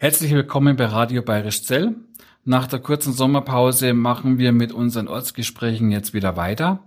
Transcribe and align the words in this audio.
Herzlich 0.00 0.30
willkommen 0.30 0.76
bei 0.76 0.84
Radio 0.84 1.22
Bayerisch 1.22 1.64
Zell. 1.64 1.96
Nach 2.44 2.68
der 2.68 2.78
kurzen 2.78 3.12
Sommerpause 3.12 3.94
machen 3.94 4.38
wir 4.38 4.52
mit 4.52 4.70
unseren 4.70 5.08
Ortsgesprächen 5.08 5.90
jetzt 5.90 6.14
wieder 6.14 6.36
weiter. 6.36 6.84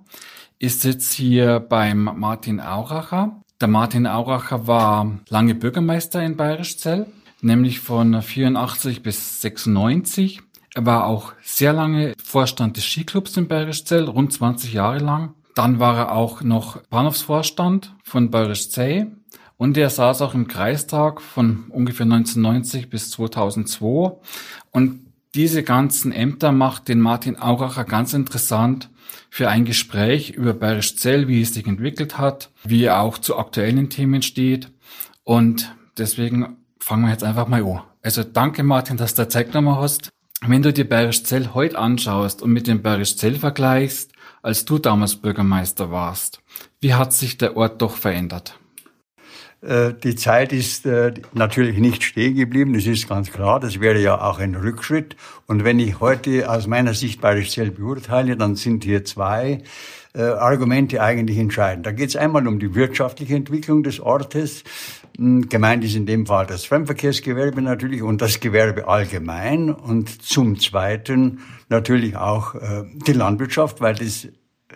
Ich 0.60 0.80
sitze 0.80 1.18
hier 1.18 1.60
beim 1.60 2.06
Martin 2.06 2.62
Auracher. 2.62 3.42
Der 3.60 3.68
Martin 3.68 4.08
Auracher 4.08 4.66
war 4.66 5.20
lange 5.28 5.56
Bürgermeister 5.56 6.24
in 6.24 6.38
Bayerisch 6.38 6.78
Zell, 6.78 7.06
nämlich 7.42 7.82
von 7.82 8.22
84 8.22 9.04
bis 9.04 9.42
96. 9.42 10.40
Er 10.74 10.86
war 10.86 11.06
auch 11.06 11.34
sehr 11.42 11.74
lange 11.74 12.14
Vorstand 12.24 12.78
des 12.78 12.86
Skiclubs 12.86 13.36
in 13.36 13.50
Bayerisch 13.50 13.84
Zell, 13.84 14.06
rund 14.06 14.32
20 14.32 14.72
Jahre 14.72 15.00
lang. 15.00 15.34
Dann 15.54 15.82
war 15.82 15.98
er 15.98 16.12
auch 16.14 16.44
noch 16.44 16.78
Bahnhofsvorstand 16.84 17.94
von 18.06 18.32
Bayerisch 18.32 18.70
Zell 18.70 19.12
und 19.62 19.78
er 19.78 19.92
saß 19.92 20.24
auch 20.24 20.34
im 20.34 20.48
Kreistag 20.48 21.22
von 21.22 21.66
ungefähr 21.70 22.06
1990 22.06 22.90
bis 22.90 23.12
2002. 23.12 24.18
Und 24.72 25.06
diese 25.36 25.62
ganzen 25.62 26.12
Ämter 26.12 26.52
macht 26.52 26.88
den 26.88 27.00
Martin 27.00 27.38
Auracher 27.38 27.84
ganz 27.84 28.16
interessant 28.16 28.90
für 29.30 29.50
ein 29.50 29.64
Gespräch 29.64 30.32
über 30.32 30.56
Bayerisch 30.56 30.96
Zell, 30.96 31.28
wie 31.28 31.44
es 31.44 31.54
sich 31.54 31.68
entwickelt 31.68 32.18
hat, 32.18 32.50
wie 32.64 32.86
er 32.86 33.02
auch 33.02 33.20
zu 33.20 33.38
aktuellen 33.38 33.92
Themen 33.92 34.24
steht. 34.24 34.72
Und 35.24 35.76
deswegen 35.96 36.58
fangen 36.80 37.04
wir 37.04 37.12
jetzt 37.12 37.24
einfach 37.24 37.48
mal 37.48 37.64
an. 37.64 37.82
Also 38.02 38.24
danke 38.24 38.64
Martin, 38.64 38.98
dass 38.98 39.14
du 39.14 39.30
Zeit 39.30 39.52
genommen 39.52 39.76
hast. 39.76 40.10
Wenn 40.44 40.64
du 40.64 40.74
dir 40.74 40.90
Bayerisch 40.90 41.24
Zell 41.24 41.50
heute 41.54 41.78
anschaust 41.78 42.42
und 42.42 42.52
mit 42.52 42.66
dem 42.66 42.82
Bayerisch 42.82 43.16
Zell 43.16 43.36
vergleichst, 43.36 44.12
als 44.42 44.66
du 44.66 44.80
damals 44.80 45.18
Bürgermeister 45.18 45.92
warst, 45.92 46.42
wie 46.80 46.96
hat 46.96 47.14
sich 47.14 47.38
der 47.38 47.56
Ort 47.56 47.80
doch 47.84 47.96
verändert? 47.96 48.56
Äh, 49.62 49.94
die 49.94 50.16
Zeit 50.16 50.54
ist 50.54 50.86
äh, 50.88 51.14
natürlich 51.34 51.78
nicht 51.78 52.04
stehen 52.04 52.36
geblieben, 52.36 52.74
das 52.74 52.88
ist 52.88 53.08
ganz 53.08 53.32
klar. 53.32 53.60
Das 53.60 53.80
wäre 53.80 54.00
ja 54.00 54.20
auch 54.20 54.40
ein 54.40 54.56
Rückschritt. 54.56 55.16
Und 55.46 55.64
wenn 55.64 55.80
ich 55.80 56.00
heute 56.00 56.50
aus 56.50 56.68
meiner 56.68 56.94
Sicht 56.94 57.22
Bayerischzell 57.22 57.72
beurteile, 57.72 58.36
dann 58.36 58.56
sind 58.56 58.84
hier 58.84 59.06
zwei 59.06 59.62
äh, 60.16 60.22
Argumente 60.24 61.02
eigentlich 61.02 61.38
entscheidend. 61.38 61.86
Da 61.86 61.92
geht 61.92 62.10
es 62.10 62.16
einmal 62.16 62.48
um 62.48 62.60
die 62.60 62.74
wirtschaftliche 62.74 63.36
Entwicklung 63.36 63.84
des 63.84 64.00
Ortes. 64.00 64.64
Hm, 65.18 65.48
gemeint 65.48 65.84
ist 65.84 65.96
in 65.96 66.08
dem 66.08 66.26
Fall 66.26 66.48
das 66.48 66.66
Fremdverkehrsgewerbe 66.66 67.62
natürlich 67.62 68.02
und 68.02 68.20
das 68.22 68.40
Gewerbe 68.40 68.88
allgemein. 68.88 69.70
Und 69.70 70.24
zum 70.24 70.60
Zweiten 70.60 71.40
natürlich 71.70 72.16
auch 72.16 72.56
die 73.08 73.14
Landwirtschaft, 73.14 73.80
weil 73.80 73.96
das 73.96 74.28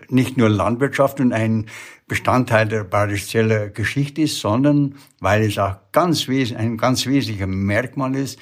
nicht 0.09 0.37
nur 0.37 0.49
Landwirtschaft 0.49 1.19
und 1.19 1.33
ein 1.33 1.65
Bestandteil 2.07 2.67
der 2.67 2.83
Bayerischzeller 2.83 3.69
Geschichte 3.69 4.21
ist, 4.21 4.39
sondern 4.39 4.95
weil 5.19 5.43
es 5.43 5.57
auch 5.57 5.77
ganz 5.91 6.27
ein 6.29 6.77
ganz 6.77 7.07
wesentlicher 7.07 7.47
Merkmal 7.47 8.15
ist 8.15 8.39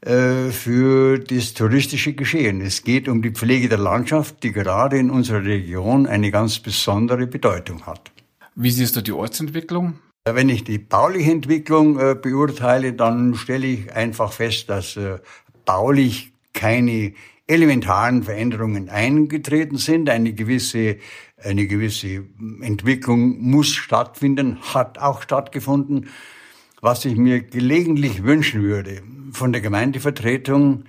äh, 0.00 0.50
für 0.50 1.18
das 1.18 1.54
touristische 1.54 2.12
Geschehen. 2.12 2.60
Es 2.60 2.84
geht 2.84 3.08
um 3.08 3.20
die 3.20 3.32
Pflege 3.32 3.68
der 3.68 3.78
Landschaft, 3.78 4.42
die 4.42 4.52
gerade 4.52 4.98
in 4.98 5.10
unserer 5.10 5.44
Region 5.44 6.06
eine 6.06 6.30
ganz 6.30 6.60
besondere 6.60 7.26
Bedeutung 7.26 7.84
hat. 7.86 8.12
Wie 8.54 8.70
siehst 8.70 8.94
du 8.94 9.00
die 9.00 9.12
Ortsentwicklung? 9.12 9.98
Wenn 10.26 10.48
ich 10.48 10.62
die 10.62 10.78
bauliche 10.78 11.32
Entwicklung 11.32 11.98
äh, 11.98 12.14
beurteile, 12.14 12.92
dann 12.92 13.34
stelle 13.34 13.66
ich 13.66 13.92
einfach 13.92 14.32
fest, 14.32 14.70
dass 14.70 14.96
äh, 14.96 15.18
baulich 15.64 16.32
keine 16.52 17.12
elementaren 17.46 18.22
Veränderungen 18.22 18.88
eingetreten 18.88 19.76
sind. 19.76 20.08
Eine 20.08 20.32
gewisse, 20.32 20.96
eine 21.44 21.66
gewisse 21.66 22.24
Entwicklung 22.60 23.40
muss 23.40 23.68
stattfinden, 23.68 24.58
hat 24.74 24.98
auch 24.98 25.22
stattgefunden. 25.22 26.08
Was 26.80 27.04
ich 27.04 27.16
mir 27.16 27.42
gelegentlich 27.42 28.24
wünschen 28.24 28.62
würde 28.62 29.02
von 29.32 29.52
der 29.52 29.60
Gemeindevertretung, 29.60 30.84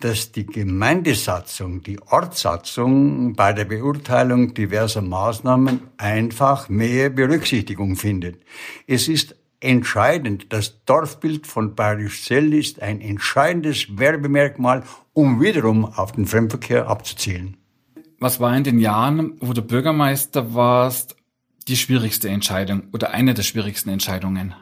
dass 0.00 0.32
die 0.32 0.44
Gemeindesatzung, 0.44 1.82
die 1.82 1.98
Ortssatzung 2.02 3.34
bei 3.34 3.52
der 3.52 3.64
Beurteilung 3.64 4.52
diverser 4.52 5.00
Maßnahmen 5.00 5.80
einfach 5.96 6.68
mehr 6.68 7.08
Berücksichtigung 7.08 7.96
findet. 7.96 8.42
Es 8.86 9.08
ist 9.08 9.36
entscheidend. 9.60 10.52
Das 10.52 10.84
Dorfbild 10.84 11.46
von 11.46 11.74
Bayerisch 11.74 12.24
Zell 12.24 12.52
ist 12.52 12.82
ein 12.82 13.00
entscheidendes 13.00 13.98
Werbemerkmal, 13.98 14.82
um 15.14 15.40
wiederum 15.40 15.86
auf 15.86 16.12
den 16.12 16.26
Fremdverkehr 16.26 16.88
abzuzielen. 16.88 17.56
Was 18.18 18.40
war 18.40 18.56
in 18.56 18.64
den 18.64 18.78
Jahren, 18.78 19.36
wo 19.40 19.52
du 19.52 19.62
Bürgermeister 19.62 20.54
warst, 20.54 21.16
die 21.68 21.76
schwierigste 21.76 22.28
Entscheidung 22.28 22.84
oder 22.92 23.10
eine 23.10 23.34
der 23.34 23.42
schwierigsten 23.42 23.90
Entscheidungen? 23.90 24.54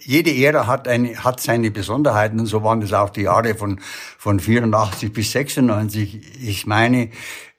Jede 0.00 0.30
Ära 0.30 0.66
hat, 0.66 0.88
eine, 0.88 1.22
hat 1.24 1.40
seine 1.40 1.70
Besonderheiten 1.70 2.38
und 2.40 2.46
so 2.46 2.62
waren 2.62 2.80
das 2.80 2.92
auch 2.92 3.10
die 3.10 3.22
Jahre 3.22 3.54
von, 3.54 3.80
von 4.18 4.40
84 4.40 5.12
bis 5.12 5.32
96. 5.32 6.46
Ich 6.46 6.66
meine, 6.66 7.10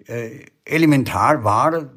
äh, 0.07 0.45
elementar 0.65 1.43
war 1.43 1.89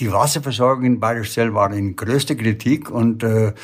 die 0.00 0.12
Wasserversorgung 0.12 0.84
in 0.84 1.00
Bayerisch 1.00 1.32
Zell 1.32 1.54
war 1.54 1.72
in 1.72 1.96
größter 1.96 2.34
Kritik 2.34 2.90
und 2.90 3.22
äh, 3.22 3.54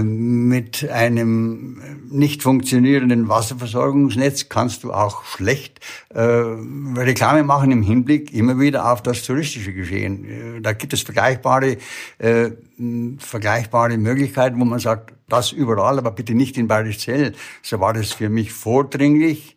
mit 0.00 0.88
einem 0.88 1.82
nicht 2.08 2.42
funktionierenden 2.42 3.28
Wasserversorgungsnetz 3.28 4.48
kannst 4.48 4.84
du 4.84 4.92
auch 4.92 5.24
schlecht 5.24 5.80
äh, 6.10 6.20
Reklame 6.20 7.42
machen 7.42 7.72
im 7.72 7.82
Hinblick 7.82 8.32
immer 8.32 8.60
wieder 8.60 8.92
auf 8.92 9.02
das 9.02 9.24
touristische 9.24 9.72
Geschehen. 9.72 10.24
Äh, 10.24 10.60
da 10.60 10.72
gibt 10.72 10.92
es 10.92 11.02
vergleichbare, 11.02 11.78
äh, 12.18 12.50
vergleichbare 13.18 13.98
Möglichkeiten, 13.98 14.60
wo 14.60 14.64
man 14.64 14.78
sagt, 14.78 15.14
das 15.28 15.50
überall, 15.50 15.98
aber 15.98 16.12
bitte 16.12 16.34
nicht 16.34 16.56
in 16.58 16.68
Bayerisch 16.68 16.98
Zell. 16.98 17.32
So 17.62 17.80
war 17.80 17.92
das 17.92 18.12
für 18.12 18.28
mich 18.28 18.52
vordringlich. 18.52 19.56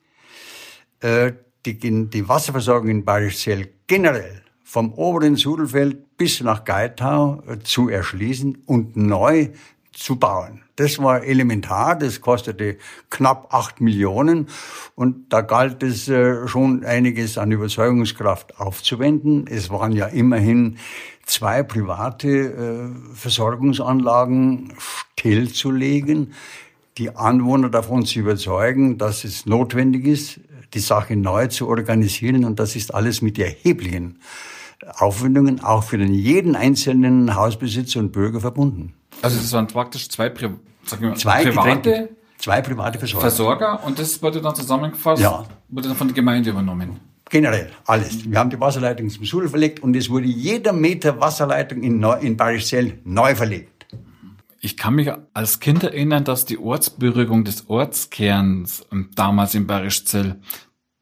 Äh, 1.01 1.33
die, 1.67 1.77
die 1.79 2.27
Wasserversorgung 2.27 2.89
in 2.89 3.05
Bayerisch 3.05 3.43
Zell 3.43 3.69
generell 3.85 4.41
vom 4.63 4.93
oberen 4.93 5.35
Sudelfeld 5.35 6.17
bis 6.17 6.41
nach 6.41 6.63
Geitau 6.65 7.43
äh, 7.47 7.59
zu 7.59 7.89
erschließen 7.89 8.63
und 8.65 8.97
neu 8.97 9.49
zu 9.95 10.17
bauen. 10.17 10.61
Das 10.75 10.99
war 10.99 11.23
elementar, 11.23 11.97
das 11.97 12.19
kostete 12.19 12.77
knapp 13.09 13.53
acht 13.53 13.79
Millionen 13.79 14.49
und 14.95 15.31
da 15.31 15.41
galt 15.41 15.81
es 15.83 16.09
äh, 16.09 16.47
schon 16.47 16.83
einiges 16.83 17.37
an 17.37 17.51
Überzeugungskraft 17.51 18.59
aufzuwenden. 18.59 19.47
Es 19.47 19.69
waren 19.69 19.93
ja 19.93 20.07
immerhin 20.07 20.77
zwei 21.25 21.63
private 21.63 22.27
äh, 22.27 23.15
Versorgungsanlagen 23.15 24.73
stillzulegen, 24.77 26.33
die 26.97 27.15
Anwohner 27.15 27.69
davon 27.69 28.05
zu 28.05 28.19
überzeugen, 28.19 28.97
dass 28.97 29.23
es 29.23 29.45
notwendig 29.45 30.05
ist, 30.05 30.41
die 30.73 30.79
Sache 30.79 31.15
neu 31.15 31.47
zu 31.47 31.69
organisieren 31.69 32.43
und 32.43 32.59
das 32.59 32.75
ist 32.75 32.93
alles 32.93 33.21
mit 33.21 33.39
erheblichen 33.39 34.19
Aufwendungen 34.97 35.63
auch 35.63 35.83
für 35.83 35.97
den 35.97 36.13
jeden 36.13 36.55
einzelnen 36.55 37.35
Hausbesitzer 37.35 38.01
und 38.01 38.11
Bürger 38.11 38.41
verbunden. 38.41 38.93
Also 39.21 39.37
das 39.37 39.51
waren 39.53 39.67
praktisch 39.67 40.09
zwei, 40.09 40.29
Pri 40.29 40.49
mal, 40.49 41.15
zwei 41.15 41.43
private, 41.45 42.09
zwei 42.37 42.61
private 42.61 42.99
Versorger. 42.99 43.21
Versorger 43.21 43.83
und 43.85 43.99
das 43.99 44.21
wurde 44.21 44.41
dann 44.41 44.55
zusammengefasst, 44.55 45.21
ja. 45.21 45.45
wurde 45.69 45.87
dann 45.87 45.97
von 45.97 46.07
der 46.07 46.15
Gemeinde 46.15 46.49
übernommen. 46.49 46.99
Generell, 47.29 47.71
alles. 47.87 48.29
Wir 48.29 48.37
haben 48.37 48.51
die 48.51 48.59
Wasserleitung 48.59 49.09
zum 49.09 49.25
Schul 49.25 49.49
verlegt 49.49 49.81
und 49.81 49.95
es 49.95 50.09
wurde 50.09 50.27
jeder 50.27 50.73
Meter 50.73 51.19
Wasserleitung 51.19 51.81
in, 51.81 51.99
Neu 51.99 52.19
in 52.19 52.37
Barischzell 52.37 52.99
neu 53.03 53.33
verlegt. 53.35 53.87
Ich 54.61 54.77
kann 54.77 54.95
mich 54.95 55.11
als 55.33 55.59
Kind 55.59 55.83
erinnern, 55.83 56.23
dass 56.23 56.45
die 56.45 56.57
Ortsberührung 56.57 57.43
des 57.43 57.69
Ortskerns 57.69 58.85
damals 59.15 59.53
in 59.53 59.67
Barischzell 59.67 60.39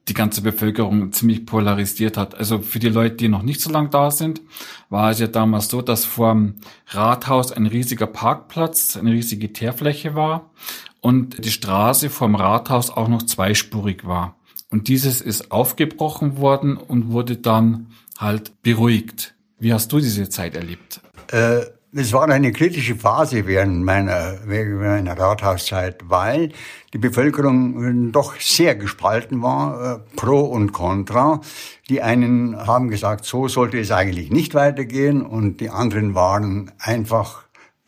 die 0.08 0.14
ganze 0.14 0.42
Bevölkerung 0.42 1.14
ziemlich 1.14 1.46
polarisiert 1.46 2.18
hat. 2.18 2.36
Also 2.36 2.60
für 2.60 2.80
die 2.80 2.90
Leute, 2.90 3.16
die 3.16 3.30
noch 3.30 3.42
nicht 3.42 3.62
so 3.62 3.72
lange 3.72 3.90
da 3.90 4.12
sind, 4.12 4.42
war 4.90 5.12
es 5.12 5.20
ja 5.20 5.28
damals 5.28 5.70
so, 5.70 5.82
dass 5.82 6.04
vor 6.04 6.34
dem 6.34 6.56
Rathaus 6.88 7.52
ein 7.52 7.66
riesiger 7.66 8.08
Parkplatz, 8.08 8.98
eine 8.98 9.12
riesige 9.12 9.54
Teerfläche 9.54 10.16
war 10.16 10.52
und 11.00 11.44
die 11.46 11.52
Straße 11.52 12.10
vom 12.10 12.36
Rathaus 12.36 12.90
auch 12.90 13.08
noch 13.08 13.24
zweispurig 13.24 14.06
war. 14.06 14.36
Und 14.70 14.88
dieses 14.88 15.22
ist 15.22 15.52
aufgebrochen 15.52 16.38
worden 16.38 16.78
und 16.78 17.12
wurde 17.12 17.38
dann 17.38 17.88
halt 18.18 18.62
beruhigt. 18.62 19.36
Wie 19.60 19.72
hast 19.72 19.92
du 19.92 20.00
diese 20.00 20.30
Zeit 20.30 20.56
erlebt? 20.56 21.00
Äh 21.32 21.62
es 21.96 22.12
war 22.12 22.28
eine 22.28 22.52
kritische 22.52 22.96
Phase 22.96 23.46
während 23.46 23.84
meiner, 23.84 24.40
während 24.46 24.82
meiner 24.82 25.18
Rathauszeit, 25.18 26.02
weil 26.10 26.50
die 26.94 26.98
Bevölkerung 26.98 28.12
doch 28.12 28.40
sehr 28.40 28.76
gespalten 28.76 29.42
war, 29.42 29.98
äh, 29.98 30.00
pro 30.16 30.42
und 30.42 30.72
contra. 30.72 31.42
Die 31.90 32.02
einen 32.02 32.58
haben 32.58 32.90
gesagt, 32.90 33.26
so 33.26 33.48
sollte 33.48 33.80
es 33.80 33.92
eigentlich 33.92 34.32
nicht 34.32 34.56
weitergehen 34.56 35.22
und 35.22 35.60
die 35.60 35.70
anderen 35.70 36.16
waren 36.16 36.72
einfach 36.80 37.44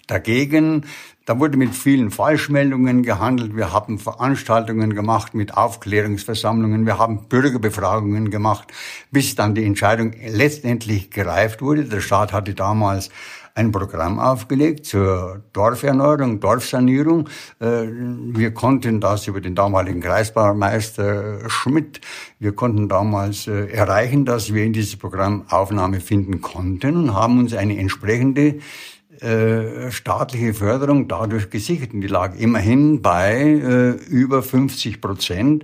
dagegen. 0.08 0.86
Da 1.26 1.40
wurde 1.40 1.58
mit 1.58 1.74
vielen 1.74 2.12
Falschmeldungen 2.12 3.02
gehandelt. 3.02 3.56
Wir 3.56 3.74
haben 3.74 3.98
Veranstaltungen 3.98 4.94
gemacht 4.94 5.34
mit 5.34 5.58
Aufklärungsversammlungen. 5.58 6.86
Wir 6.86 7.00
haben 7.00 7.28
Bürgerbefragungen 7.28 8.30
gemacht, 8.30 8.68
bis 9.10 9.34
dann 9.34 9.56
die 9.56 9.66
Entscheidung 9.66 10.14
letztendlich 10.24 11.10
gereift 11.10 11.64
wurde. 11.64 11.86
Der 11.86 12.02
Staat 12.02 12.32
hatte 12.32 12.54
damals 12.54 13.10
ein 13.56 13.72
Programm 13.72 14.20
aufgelegt 14.20 14.86
zur 14.86 15.42
Dorferneuerung, 15.54 16.42
Dorfsanierung. 16.42 17.30
Äh, 17.60 17.88
wir 17.88 18.54
konnten 18.54 19.00
das 19.00 19.28
über 19.28 19.40
den 19.40 19.56
damaligen 19.56 20.02
Kreisbaumeister 20.02 21.50
Schmidt, 21.50 22.02
wir 22.38 22.52
konnten 22.52 22.90
damals 22.90 23.48
äh, 23.48 23.68
erreichen, 23.68 24.26
dass 24.26 24.54
wir 24.54 24.66
in 24.66 24.74
dieses 24.74 24.98
Programm 24.98 25.46
Aufnahme 25.50 26.02
finden 26.02 26.42
konnten 26.42 26.98
und 26.98 27.14
haben 27.14 27.40
uns 27.40 27.54
eine 27.54 27.78
entsprechende 27.78 28.60
äh, 29.22 29.90
staatliche 29.90 30.54
Förderung 30.54 31.08
dadurch 31.08 31.50
gesichert. 31.50 31.94
Und 31.94 32.02
die 32.02 32.08
lag 32.08 32.36
immerhin 32.38 33.02
bei 33.02 33.96
über 34.10 34.44
50 34.44 35.00
Prozent. 35.00 35.64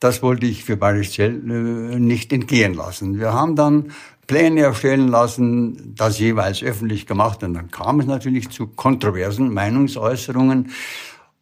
Das 0.00 0.22
wollte 0.22 0.46
ich 0.46 0.64
für 0.64 0.76
Bayerisch 0.76 1.12
Zell 1.12 1.32
nicht 1.32 2.32
entgehen 2.32 2.74
lassen. 2.74 3.18
Wir 3.18 3.32
haben 3.32 3.54
dann 3.54 3.92
Pläne 4.28 4.60
erstellen 4.60 5.08
lassen, 5.08 5.94
das 5.96 6.20
jeweils 6.20 6.62
öffentlich 6.62 7.06
gemacht. 7.06 7.42
Und 7.42 7.54
dann 7.54 7.72
kam 7.72 7.98
es 7.98 8.06
natürlich 8.06 8.50
zu 8.50 8.68
kontroversen 8.68 9.52
Meinungsäußerungen, 9.52 10.70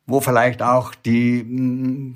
wo 0.06 0.20
vielleicht 0.20 0.62
auch 0.62 0.94
die, 0.94 1.44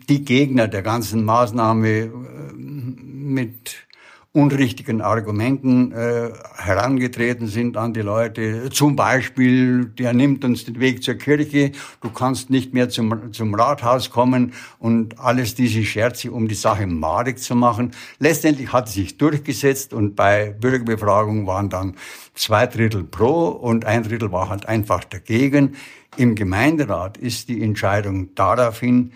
die 0.09 0.25
Gegner 0.25 0.69
der 0.69 0.83
ganzen 0.83 1.25
Maßnahme 1.25 1.89
äh, 1.89 2.11
mit 2.55 3.89
unrichtigen 4.33 5.01
Argumenten 5.01 5.91
äh, 5.91 6.31
herangetreten 6.57 7.49
sind 7.49 7.77
an 7.77 7.93
die 7.93 8.03
Leute. 8.03 8.71
Zum 8.71 8.95
Beispiel, 8.95 9.87
der 9.87 10.13
nimmt 10.13 10.45
uns 10.45 10.65
den 10.65 10.79
Weg 10.79 11.03
zur 11.03 11.15
Kirche, 11.15 11.73
du 12.01 12.11
kannst 12.11 12.49
nicht 12.49 12.73
mehr 12.73 12.89
zum, 12.89 13.33
zum 13.33 13.53
Rathaus 13.55 14.11
kommen 14.11 14.53
und 14.79 15.19
alles 15.19 15.57
diese 15.57 15.85
Scherze, 15.85 16.31
um 16.31 16.47
die 16.47 16.55
Sache 16.55 16.87
madig 16.87 17.41
zu 17.41 17.57
machen. 17.57 17.91
Letztendlich 18.21 18.73
hat 18.73 18.87
es 18.87 18.95
sich 18.95 19.19
durchgesetzt 19.19 19.93
und 19.93 20.15
bei 20.15 20.55
Bürgerbefragung 20.61 21.49
waren 21.49 21.69
dann 21.69 21.97
zwei 22.35 22.69
Drittel 22.69 23.03
pro 23.03 23.49
und 23.49 23.85
ein 23.85 24.05
Drittel 24.05 24.31
war 24.31 24.49
halt 24.49 24.67
einfach 24.67 25.03
dagegen. 25.03 25.75
Im 26.17 26.37
Gemeinderat 26.37 27.19
ist 27.19 27.49
die 27.49 27.63
Entscheidung 27.63 28.33
daraufhin 28.37 29.13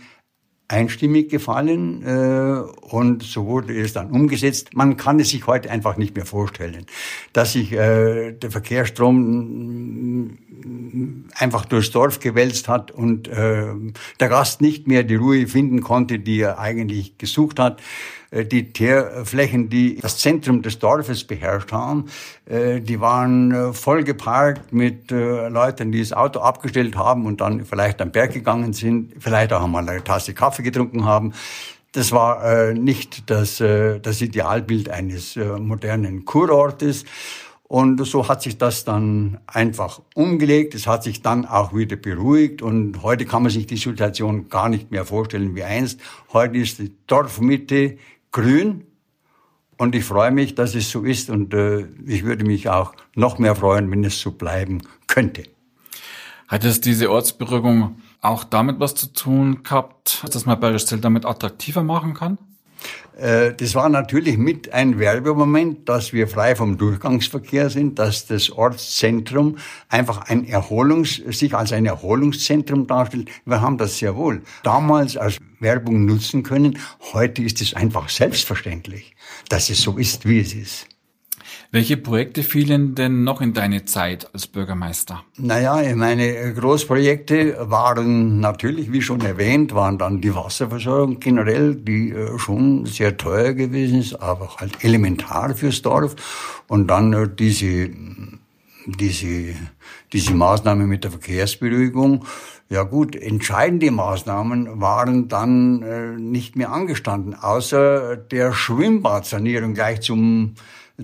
einstimmig 0.68 1.30
gefallen 1.30 2.02
äh, 2.02 2.60
und 2.80 3.22
so 3.22 3.46
wurde 3.46 3.78
es 3.78 3.92
dann 3.92 4.10
umgesetzt. 4.10 4.74
Man 4.74 4.96
kann 4.96 5.20
es 5.20 5.30
sich 5.30 5.46
heute 5.46 5.70
einfach 5.70 5.96
nicht 5.96 6.16
mehr 6.16 6.24
vorstellen, 6.24 6.86
dass 7.32 7.52
sich 7.52 7.72
äh, 7.72 8.32
der 8.32 8.50
Verkehrsstrom 8.50 10.28
mm, 10.64 11.24
einfach 11.34 11.66
durchs 11.66 11.90
Dorf 11.90 12.18
gewälzt 12.20 12.68
hat 12.68 12.90
und 12.90 13.28
äh, 13.28 13.66
der 14.20 14.28
Gast 14.28 14.62
nicht 14.62 14.86
mehr 14.88 15.02
die 15.02 15.16
Ruhe 15.16 15.46
finden 15.46 15.82
konnte, 15.82 16.18
die 16.18 16.40
er 16.40 16.58
eigentlich 16.58 17.18
gesucht 17.18 17.58
hat. 17.58 17.82
Äh, 18.34 18.44
die 18.44 18.72
Teerflächen, 18.72 19.70
die 19.70 19.98
das 20.00 20.18
Zentrum 20.18 20.62
des 20.62 20.78
Dorfes 20.78 21.24
beherrscht 21.24 21.72
haben, 21.72 22.06
äh, 22.46 22.80
die 22.80 23.00
waren 23.00 23.52
äh, 23.52 23.72
voll 23.72 24.04
geparkt 24.04 24.72
mit 24.72 25.10
Leuten, 25.10 25.92
die 25.92 26.00
das 26.00 26.12
Auto 26.12 26.40
abgestellt 26.40 26.96
haben 26.96 27.26
und 27.26 27.40
dann 27.40 27.64
vielleicht 27.64 28.00
am 28.00 28.10
Berg 28.10 28.32
gegangen 28.32 28.72
sind, 28.72 29.12
vielleicht 29.18 29.52
auch 29.52 29.62
einmal 29.62 29.88
eine 29.88 30.02
Tasse 30.02 30.34
Kaffee 30.34 30.62
getrunken 30.62 31.04
haben. 31.04 31.32
Das 31.92 32.10
war 32.10 32.72
nicht 32.72 33.30
das, 33.30 33.58
das 33.58 34.20
Idealbild 34.20 34.88
eines 34.88 35.36
modernen 35.36 36.24
Kurortes. 36.24 37.04
Und 37.68 38.04
so 38.04 38.26
hat 38.26 38.42
sich 38.42 38.58
das 38.58 38.84
dann 38.84 39.38
einfach 39.46 40.00
umgelegt. 40.14 40.74
Es 40.74 40.88
hat 40.88 41.04
sich 41.04 41.22
dann 41.22 41.46
auch 41.46 41.72
wieder 41.72 41.94
beruhigt. 41.94 42.62
Und 42.62 43.02
heute 43.02 43.26
kann 43.26 43.42
man 43.42 43.52
sich 43.52 43.66
die 43.66 43.76
Situation 43.76 44.48
gar 44.48 44.68
nicht 44.68 44.90
mehr 44.90 45.04
vorstellen 45.04 45.54
wie 45.54 45.62
einst. 45.62 46.00
Heute 46.32 46.58
ist 46.58 46.80
die 46.80 46.92
Dorfmitte 47.06 47.96
grün. 48.34 48.84
Und 49.78 49.94
ich 49.94 50.04
freue 50.04 50.30
mich, 50.30 50.54
dass 50.54 50.74
es 50.74 50.90
so 50.90 51.02
ist. 51.02 51.30
Und 51.30 51.54
äh, 51.54 51.86
ich 52.06 52.24
würde 52.24 52.44
mich 52.44 52.68
auch 52.68 52.94
noch 53.14 53.38
mehr 53.38 53.56
freuen, 53.56 53.90
wenn 53.90 54.04
es 54.04 54.20
so 54.20 54.32
bleiben 54.32 54.82
könnte. 55.06 55.44
Hat 56.46 56.64
es 56.64 56.82
diese 56.82 57.10
Ortsberührung 57.10 57.96
auch 58.20 58.44
damit 58.44 58.78
was 58.78 58.94
zu 58.94 59.12
tun 59.12 59.62
gehabt, 59.62 60.24
dass 60.32 60.44
man 60.46 60.60
Bergestell 60.60 61.00
damit 61.00 61.24
attraktiver 61.24 61.82
machen 61.82 62.14
kann? 62.14 62.38
Äh, 63.16 63.54
das 63.54 63.74
war 63.74 63.88
natürlich 63.88 64.38
mit 64.38 64.72
ein 64.72 64.98
Werbemoment, 64.98 65.88
dass 65.88 66.12
wir 66.12 66.28
frei 66.28 66.56
vom 66.56 66.78
Durchgangsverkehr 66.78 67.70
sind, 67.70 67.98
dass 67.98 68.26
das 68.26 68.50
Ortszentrum 68.50 69.58
einfach 69.88 70.28
ein 70.28 70.46
Erholungs, 70.46 71.16
sich 71.16 71.54
als 71.54 71.72
ein 71.72 71.86
Erholungszentrum 71.86 72.86
darstellt. 72.86 73.30
Wir 73.44 73.60
haben 73.60 73.78
das 73.78 73.98
sehr 73.98 74.16
wohl 74.16 74.42
damals 74.62 75.16
als 75.16 75.38
Werbung 75.60 76.04
nutzen 76.04 76.42
können. 76.42 76.78
Heute 77.12 77.42
ist 77.42 77.60
es 77.60 77.74
einfach 77.74 78.08
selbstverständlich, 78.08 79.14
dass 79.48 79.70
es 79.70 79.80
so 79.80 79.96
ist, 79.96 80.28
wie 80.28 80.40
es 80.40 80.54
ist. 80.54 80.93
Welche 81.74 81.96
Projekte 81.96 82.44
fielen 82.44 82.94
denn 82.94 83.24
noch 83.24 83.40
in 83.40 83.52
deine 83.52 83.84
Zeit 83.84 84.32
als 84.32 84.46
Bürgermeister? 84.46 85.24
Naja, 85.38 85.82
meine 85.96 86.54
Großprojekte 86.54 87.68
waren 87.68 88.38
natürlich, 88.38 88.92
wie 88.92 89.02
schon 89.02 89.22
erwähnt, 89.22 89.74
waren 89.74 89.98
dann 89.98 90.20
die 90.20 90.32
Wasserversorgung 90.36 91.18
generell, 91.18 91.74
die 91.74 92.12
äh, 92.12 92.38
schon 92.38 92.86
sehr 92.86 93.16
teuer 93.16 93.54
gewesen 93.54 93.98
ist, 93.98 94.14
aber 94.14 94.54
halt 94.58 94.84
elementar 94.84 95.56
fürs 95.56 95.82
Dorf. 95.82 96.14
Und 96.68 96.86
dann 96.86 97.12
äh, 97.12 97.28
diese, 97.28 97.90
diese, 98.86 99.56
diese 100.12 100.32
Maßnahme 100.32 100.86
mit 100.86 101.02
der 101.02 101.10
Verkehrsberuhigung. 101.10 102.24
Ja 102.70 102.84
gut, 102.84 103.16
entscheidende 103.16 103.90
Maßnahmen 103.90 104.80
waren 104.80 105.26
dann 105.26 105.82
äh, 105.82 106.10
nicht 106.20 106.54
mehr 106.54 106.70
angestanden, 106.70 107.34
außer 107.34 108.16
der 108.16 108.52
Schwimmbadsanierung 108.52 109.74
gleich 109.74 110.02
zum 110.02 110.54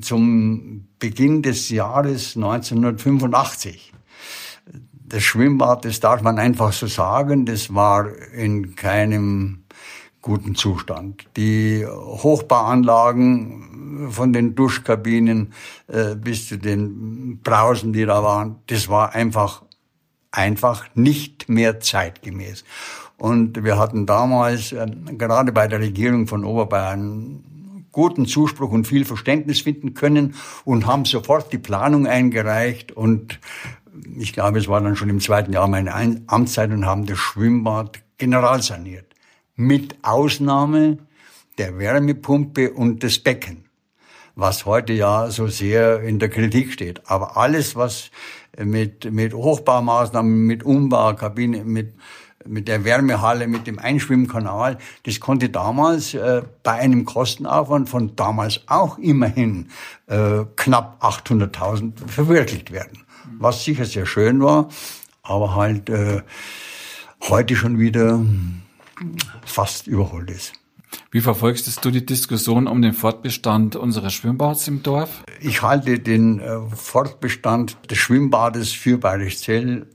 zum 0.00 0.88
Beginn 0.98 1.42
des 1.42 1.70
Jahres 1.70 2.36
1985. 2.36 3.92
Das 4.92 5.24
Schwimmbad, 5.24 5.84
das 5.84 5.98
darf 5.98 6.22
man 6.22 6.38
einfach 6.38 6.72
so 6.72 6.86
sagen, 6.86 7.44
das 7.44 7.74
war 7.74 8.06
in 8.32 8.76
keinem 8.76 9.64
guten 10.22 10.54
Zustand. 10.54 11.26
Die 11.36 11.84
Hochbauanlagen 11.86 14.10
von 14.10 14.32
den 14.32 14.54
Duschkabinen 14.54 15.52
äh, 15.88 16.14
bis 16.14 16.48
zu 16.48 16.58
den 16.58 17.40
Brausen, 17.42 17.92
die 17.92 18.04
da 18.04 18.22
waren, 18.22 18.56
das 18.68 18.88
war 18.88 19.14
einfach, 19.14 19.62
einfach 20.30 20.86
nicht 20.94 21.48
mehr 21.48 21.80
zeitgemäß. 21.80 22.64
Und 23.16 23.64
wir 23.64 23.78
hatten 23.78 24.06
damals, 24.06 24.72
äh, 24.72 24.86
gerade 25.18 25.52
bei 25.52 25.68
der 25.68 25.80
Regierung 25.80 26.26
von 26.26 26.44
Oberbayern, 26.44 27.44
guten 27.92 28.26
Zuspruch 28.26 28.70
und 28.70 28.86
viel 28.86 29.04
Verständnis 29.04 29.60
finden 29.60 29.94
können 29.94 30.34
und 30.64 30.86
haben 30.86 31.04
sofort 31.04 31.52
die 31.52 31.58
Planung 31.58 32.06
eingereicht 32.06 32.92
und 32.92 33.40
ich 34.16 34.32
glaube, 34.32 34.58
es 34.58 34.68
war 34.68 34.80
dann 34.80 34.96
schon 34.96 35.10
im 35.10 35.20
zweiten 35.20 35.52
Jahr 35.52 35.68
meine 35.68 35.94
Amtszeit 36.26 36.70
und 36.70 36.86
haben 36.86 37.06
das 37.06 37.18
Schwimmbad 37.18 38.00
generalsaniert. 38.18 39.06
Mit 39.56 39.96
Ausnahme 40.02 40.98
der 41.58 41.78
Wärmepumpe 41.78 42.72
und 42.72 43.02
des 43.02 43.22
Becken, 43.22 43.64
was 44.34 44.64
heute 44.64 44.92
ja 44.92 45.30
so 45.30 45.48
sehr 45.48 46.00
in 46.02 46.18
der 46.18 46.30
Kritik 46.30 46.72
steht. 46.72 47.02
Aber 47.10 47.36
alles, 47.36 47.76
was 47.76 48.10
mit, 48.58 49.10
mit 49.12 49.34
Hochbaumaßnahmen, 49.34 50.46
mit 50.46 50.62
Umbaukabine, 50.62 51.64
mit 51.64 51.94
mit 52.46 52.68
der 52.68 52.84
Wärmehalle, 52.84 53.46
mit 53.46 53.66
dem 53.66 53.78
Einschwimmkanal, 53.78 54.78
das 55.04 55.20
konnte 55.20 55.50
damals 55.50 56.14
äh, 56.14 56.42
bei 56.62 56.72
einem 56.72 57.04
Kostenaufwand 57.04 57.88
von 57.88 58.16
damals 58.16 58.62
auch 58.66 58.98
immerhin 58.98 59.68
äh, 60.06 60.44
knapp 60.56 61.02
800.000 61.04 62.06
verwirklicht 62.06 62.72
werden. 62.72 63.04
Was 63.38 63.64
sicher 63.64 63.84
sehr 63.84 64.06
schön 64.06 64.40
war, 64.40 64.68
aber 65.22 65.54
halt 65.54 65.88
äh, 65.90 66.22
heute 67.28 67.56
schon 67.56 67.78
wieder 67.78 68.20
fast 69.44 69.86
überholt 69.86 70.30
ist. 70.30 70.52
Wie 71.10 71.20
verfolgst 71.20 71.84
du 71.84 71.90
die 71.90 72.04
Diskussion 72.04 72.66
um 72.66 72.82
den 72.82 72.92
Fortbestand 72.92 73.76
unseres 73.76 74.12
Schwimmbads 74.12 74.66
im 74.68 74.82
Dorf? 74.82 75.22
Ich 75.40 75.62
halte 75.62 75.98
den 75.98 76.40
äh, 76.40 76.58
Fortbestand 76.74 77.76
des 77.90 77.98
Schwimmbades 77.98 78.72
für 78.72 78.98
Bayerischzell 78.98 79.86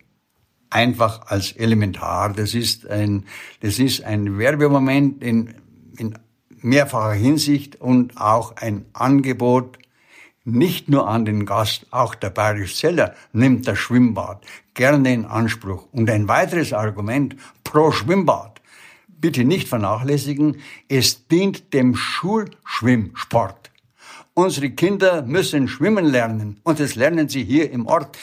einfach 0.70 1.28
als 1.28 1.52
elementar. 1.52 2.34
Das 2.34 2.54
ist 2.54 2.88
ein, 2.90 3.26
das 3.62 3.80
ist 3.80 4.04
ein 4.04 4.38
Werbemoment 4.38 5.24
in, 5.24 5.56
in 5.98 6.18
mehrfacher 6.62 7.14
Hinsicht 7.14 7.80
und 7.80 8.18
auch 8.18 8.56
ein 8.58 8.86
Angebot 8.94 9.78
nicht 10.46 10.90
nur 10.90 11.08
an 11.08 11.26
den 11.26 11.46
Gast, 11.46 11.88
auch 11.90 12.14
der 12.14 12.30
Bayerisch 12.30 12.76
Zeller 12.76 13.16
nimmt 13.34 13.68
das 13.68 13.80
Schwimmbad 13.80 14.46
gerne 14.76 15.12
in 15.12 15.26
Anspruch. 15.26 15.88
Und 15.92 16.10
ein 16.10 16.28
weiteres 16.28 16.72
Argument 16.72 17.36
pro 17.64 17.92
Schwimmbad, 17.92 18.62
bitte 19.08 19.44
nicht 19.44 19.68
vernachlässigen, 19.68 20.58
es 20.88 21.28
dient 21.28 21.74
dem 21.74 21.96
Schulschwimmsport. 21.96 23.72
Unsere 24.36 24.70
Kinder 24.70 25.24
müssen 25.24 25.68
schwimmen 25.68 26.06
lernen 26.06 26.60
und 26.64 26.80
das 26.80 26.96
lernen 26.96 27.30
sie 27.30 27.44
hier 27.44 27.72
im 27.72 27.88
Ort. 27.88 28.18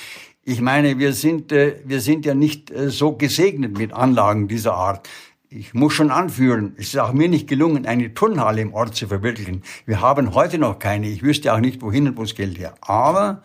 Ich 0.44 0.60
meine, 0.60 0.98
wir 0.98 1.12
sind, 1.12 1.52
äh, 1.52 1.76
wir 1.84 2.00
sind 2.00 2.26
ja 2.26 2.34
nicht 2.34 2.70
äh, 2.70 2.90
so 2.90 3.12
gesegnet 3.12 3.78
mit 3.78 3.92
Anlagen 3.92 4.48
dieser 4.48 4.74
Art. 4.74 5.08
Ich 5.48 5.74
muss 5.74 5.92
schon 5.92 6.10
anführen, 6.10 6.74
es 6.76 6.88
ist 6.88 6.98
auch 6.98 7.12
mir 7.12 7.28
nicht 7.28 7.46
gelungen, 7.46 7.86
eine 7.86 8.14
Turnhalle 8.14 8.62
im 8.62 8.74
Ort 8.74 8.96
zu 8.96 9.06
verwirklichen. 9.06 9.62
Wir 9.86 10.00
haben 10.00 10.34
heute 10.34 10.58
noch 10.58 10.78
keine. 10.78 11.08
Ich 11.08 11.22
wüsste 11.22 11.52
auch 11.52 11.60
nicht, 11.60 11.82
wohin 11.82 12.08
und 12.08 12.16
wo 12.16 12.22
das 12.22 12.34
Geld 12.34 12.58
her. 12.58 12.74
Aber 12.80 13.42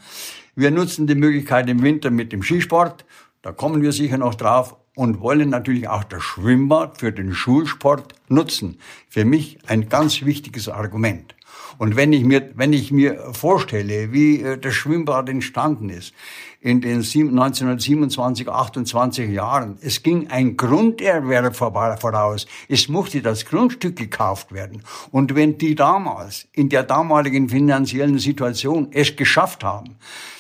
Wir 0.60 0.72
nutzen 0.72 1.06
die 1.06 1.14
Möglichkeit 1.14 1.70
im 1.70 1.84
Winter 1.84 2.10
mit 2.10 2.32
dem 2.34 2.42
Skisport. 2.42 3.06
Da 3.44 3.52
kommen 3.52 3.84
wir 3.84 3.92
sicher 3.92 4.18
noch 4.18 4.34
drauf 4.34 4.76
und 4.96 5.20
wollen 5.20 5.52
natürlich 5.52 5.88
auch 5.88 6.04
das 6.04 6.24
Schwimmbad 6.24 6.98
für 6.98 7.12
den 7.12 7.36
Schulsport 7.36 8.16
nutzen. 8.28 8.80
Für 9.08 9.24
mich 9.24 9.60
ein 9.68 9.88
ganz 9.88 10.26
wichtiges 10.26 10.68
Argument. 10.68 11.36
Und 11.78 11.96
wenn 11.96 12.14
ich 12.14 12.24
mir, 12.24 12.52
wenn 12.56 12.74
ich 12.74 12.92
mir 12.92 13.34
vorstelle, 13.34 14.12
wie 14.12 14.42
äh, 14.42 14.58
das 14.58 14.74
Schwimmbad 14.74 15.30
entstanden 15.30 15.90
ist, 15.90 16.14
in 16.60 16.82
den 16.82 16.98
1927, 16.98 18.50
28 18.50 19.30
Jahren. 19.30 19.78
Es 19.82 20.02
ging 20.02 20.30
ein 20.30 20.58
Grunderwerb 20.58 21.56
voraus. 21.56 22.48
Es 22.68 22.90
musste 22.90 23.22
das 23.22 23.46
Grundstück 23.46 23.96
gekauft 23.96 24.52
werden. 24.52 24.84
Und 25.12 25.36
wenn 25.36 25.58
die 25.58 25.76
damals, 25.76 26.48
in 26.54 26.70
der 26.70 26.84
damaligen 26.84 27.50
finanziellen 27.50 28.18
Situation, 28.18 28.90
es 28.92 29.16
geschafft 29.16 29.64
haben, 29.64 29.96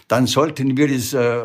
dann 0.07 0.25
sollten 0.25 0.75
wir 0.75 0.89
es 0.89 1.13
äh, 1.13 1.43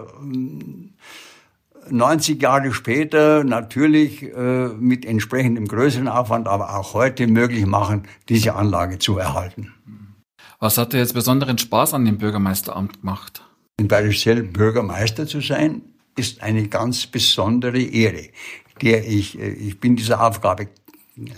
90 1.91 2.41
Jahre 2.41 2.73
später 2.73 3.45
natürlich 3.45 4.23
äh, 4.23 4.69
mit 4.69 5.05
entsprechendem 5.05 5.67
größeren 5.67 6.09
Aufwand, 6.09 6.49
aber 6.49 6.77
auch 6.77 6.95
heute 6.95 7.27
möglich 7.27 7.67
machen, 7.67 8.05
diese 8.29 8.55
Anlage 8.55 8.99
zu 8.99 9.19
erhalten. 9.19 9.73
Was 10.59 10.79
hat 10.79 10.93
dir 10.93 10.99
jetzt 10.99 11.15
besonderen 11.15 11.59
Spaß 11.59 11.95
an 11.95 12.05
dem 12.05 12.19
Bürgermeisteramt 12.19 13.01
gemacht? 13.01 13.45
In 13.79 13.89
Bayerischzell 13.89 14.43
Bürgermeister 14.43 15.27
zu 15.27 15.41
sein, 15.41 15.83
ist 16.17 16.43
eine 16.43 16.69
ganz 16.69 17.07
besondere 17.07 17.81
Ehre, 17.81 18.29
der 18.81 19.07
ich, 19.09 19.39
äh, 19.39 19.51
ich 19.51 19.81
bin 19.81 19.97
dieser 19.97 20.25
Aufgabe 20.25 20.69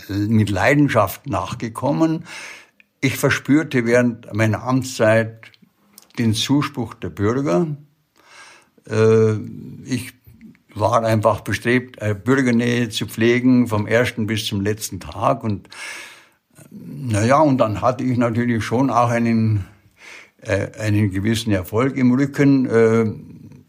mit 0.09 0.49
Leidenschaft 0.49 1.27
nachgekommen. 1.27 2.25
Ich 3.01 3.17
verspürte 3.17 3.85
während 3.85 4.33
meiner 4.33 4.63
Amtszeit 4.63 5.51
den 6.17 6.33
Zuspruch 6.33 6.93
der 6.93 7.09
Bürger. 7.09 7.67
Äh, 8.89 9.33
ich 9.85 10.13
war 10.75 11.03
einfach 11.03 11.41
bestrebt, 11.41 12.01
äh, 12.01 12.13
Bürgernähe 12.13 12.89
zu 12.89 13.07
pflegen 13.07 13.67
vom 13.67 13.87
ersten 13.87 14.27
bis 14.27 14.45
zum 14.45 14.61
letzten 14.61 14.99
Tag 14.99 15.43
und 15.43 15.69
naja, 16.71 17.39
und 17.39 17.57
dann 17.57 17.81
hatte 17.81 18.03
ich 18.03 18.17
natürlich 18.17 18.63
schon 18.63 18.89
auch 18.89 19.09
einen, 19.09 19.65
äh, 20.41 20.67
einen 20.79 21.11
gewissen 21.11 21.51
Erfolg 21.51 21.97
im 21.97 22.13
Rücken. 22.13 22.65
Äh, 22.65 23.05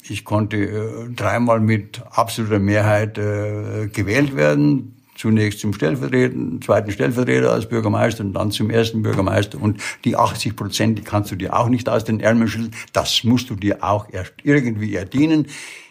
ich 0.08 0.25
konnte 0.25 0.56
äh, 0.56 1.14
dreimal 1.14 1.60
mit 1.60 2.02
absoluter 2.10 2.58
Mehrheit 2.58 3.18
äh, 3.18 3.88
gewählt 3.88 4.36
werden. 4.36 4.92
Zunächst 5.16 5.60
zum 5.60 5.72
Stellvertreter, 5.72 6.36
zweiten 6.60 6.90
Stellvertreter 6.90 7.50
als 7.50 7.68
Bürgermeister 7.68 8.22
und 8.22 8.34
dann 8.34 8.50
zum 8.50 8.68
ersten 8.68 9.02
Bürgermeister. 9.02 9.60
Und 9.60 9.80
die 10.04 10.14
80 10.14 10.56
Prozent, 10.56 10.98
die 10.98 11.02
kannst 11.02 11.30
du 11.30 11.36
dir 11.36 11.56
auch 11.56 11.68
nicht 11.68 11.88
aus 11.88 12.04
den 12.04 12.20
Ärmeln 12.20 12.48
schütteln. 12.48 12.75
Das 12.92 13.25
musst 13.25 13.48
du 13.48 13.54
dir 13.56 13.82
auch 13.82 14.12
erst 14.12 14.34
irgendwie 14.42 14.94
erdienen. 14.94 15.46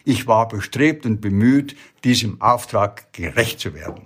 Ich 0.06 0.28
war 0.28 0.48
bestrebt 0.48 1.06
und 1.06 1.20
bemüht, 1.20 1.76
diesem 2.04 2.40
Auftrag 2.42 3.12
gerecht 3.12 3.60
zu 3.60 3.74
werden. 3.74 4.06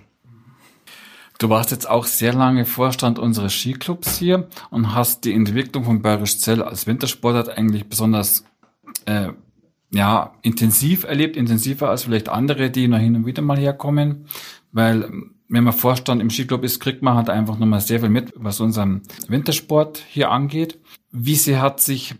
Du 1.38 1.48
warst 1.48 1.70
jetzt 1.70 1.88
auch 1.88 2.04
sehr 2.04 2.34
lange 2.34 2.66
Vorstand 2.66 3.18
unseres 3.18 3.54
Skiclubs 3.54 4.18
hier 4.18 4.48
und 4.70 4.94
hast 4.94 5.24
die 5.24 5.32
Entwicklung 5.32 5.84
von 5.84 6.02
Bayerisch 6.02 6.38
Zell 6.38 6.62
als 6.62 6.86
Wintersportart 6.86 7.48
eigentlich 7.48 7.88
besonders 7.88 8.44
äh, 9.06 9.28
ja, 9.90 10.34
intensiv 10.42 11.04
erlebt, 11.04 11.36
intensiver 11.36 11.88
als 11.88 12.04
vielleicht 12.04 12.28
andere, 12.28 12.70
die 12.70 12.88
noch 12.88 12.98
hin 12.98 13.16
und 13.16 13.26
wieder 13.26 13.42
mal 13.42 13.58
herkommen, 13.58 14.26
weil 14.72 15.10
wenn 15.50 15.64
man 15.64 15.72
Vorstand 15.72 16.22
im 16.22 16.30
Skiclub 16.30 16.62
ist, 16.64 16.80
kriegt 16.80 17.02
man 17.02 17.16
halt 17.16 17.28
einfach 17.28 17.58
nochmal 17.58 17.80
sehr 17.80 18.00
viel 18.00 18.08
mit, 18.08 18.32
was 18.36 18.60
unseren 18.60 19.02
Wintersport 19.28 20.02
hier 20.08 20.30
angeht. 20.30 20.78
Wie 21.10 21.34
sehr 21.34 21.60
hat 21.60 21.80
sich 21.80 22.14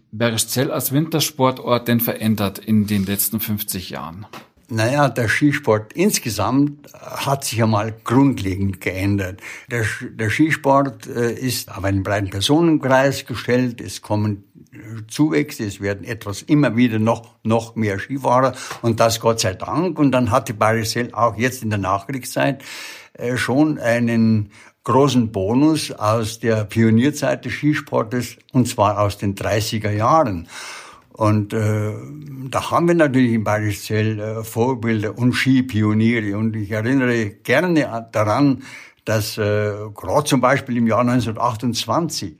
Zell 0.49 0.73
als 0.73 0.93
Wintersportort 0.93 1.87
denn 1.87 2.01
verändert 2.01 2.59
in 2.59 2.89
den 2.89 3.07
letzten 3.07 3.39
50 3.39 3.91
Jahren? 3.91 4.27
Naja, 4.69 5.09
der 5.09 5.29
Skisport 5.29 5.93
insgesamt 5.95 6.93
hat 6.93 7.45
sich 7.45 7.63
einmal 7.63 7.93
grundlegend 8.05 8.81
geändert. 8.81 9.41
Der, 9.71 9.85
der 10.13 10.31
Skisport 10.31 11.09
äh, 11.09 11.33
ist 11.33 11.77
auf 11.77 11.83
einen 11.83 12.05
breiten 12.05 12.31
Personenkreis 12.31 13.27
gestellt. 13.27 13.81
Es 13.81 14.01
kommen 14.01 14.45
Zuwächse, 15.09 15.65
es 15.65 15.81
werden 15.81 16.05
etwas 16.05 16.43
immer 16.43 16.77
wieder 16.77 16.99
noch, 16.99 17.35
noch 17.43 17.75
mehr 17.75 17.99
Skifahrer 17.99 18.55
und 18.83 19.01
das 19.01 19.21
Gott 19.21 19.41
sei 19.41 19.55
Dank. 19.55 19.99
Und 19.99 20.13
dann 20.13 20.31
hatte 20.31 20.55
Barisel 20.55 21.13
auch 21.13 21.37
jetzt 21.37 21.63
in 21.63 21.71
der 21.71 21.79
Nachkriegszeit 21.79 22.63
äh, 23.15 23.37
schon 23.37 23.79
einen 23.79 24.51
großen 24.85 25.33
Bonus 25.33 25.91
aus 25.93 26.39
der 26.39 26.65
Pionierzeit 26.65 27.45
des 27.45 27.53
Skisportes 27.53 28.37
und 28.53 28.69
zwar 28.69 29.01
aus 29.01 29.19
den 29.19 29.35
30er 29.35 29.91
Jahren. 29.91 30.49
Und 31.13 31.53
äh, 31.53 31.93
da 32.49 32.71
haben 32.71 32.89
wir 32.89 32.95
natürlich 32.95 33.33
in 33.35 33.45
Bayerischzell 33.45 34.19
äh, 34.19 34.45
Vorbilder 34.45 35.19
und 35.19 35.35
Skipioniere. 35.35 36.39
Und 36.39 36.57
ich 36.57 36.71
erinnere 36.71 37.31
gerne 37.31 38.09
daran, 38.13 38.63
dass 39.05 39.37
äh, 39.37 39.73
gerade 39.95 40.25
zum 40.25 40.41
Beispiel 40.41 40.79
im 40.79 40.87
Jahr 40.87 41.01
1928, 41.01 42.39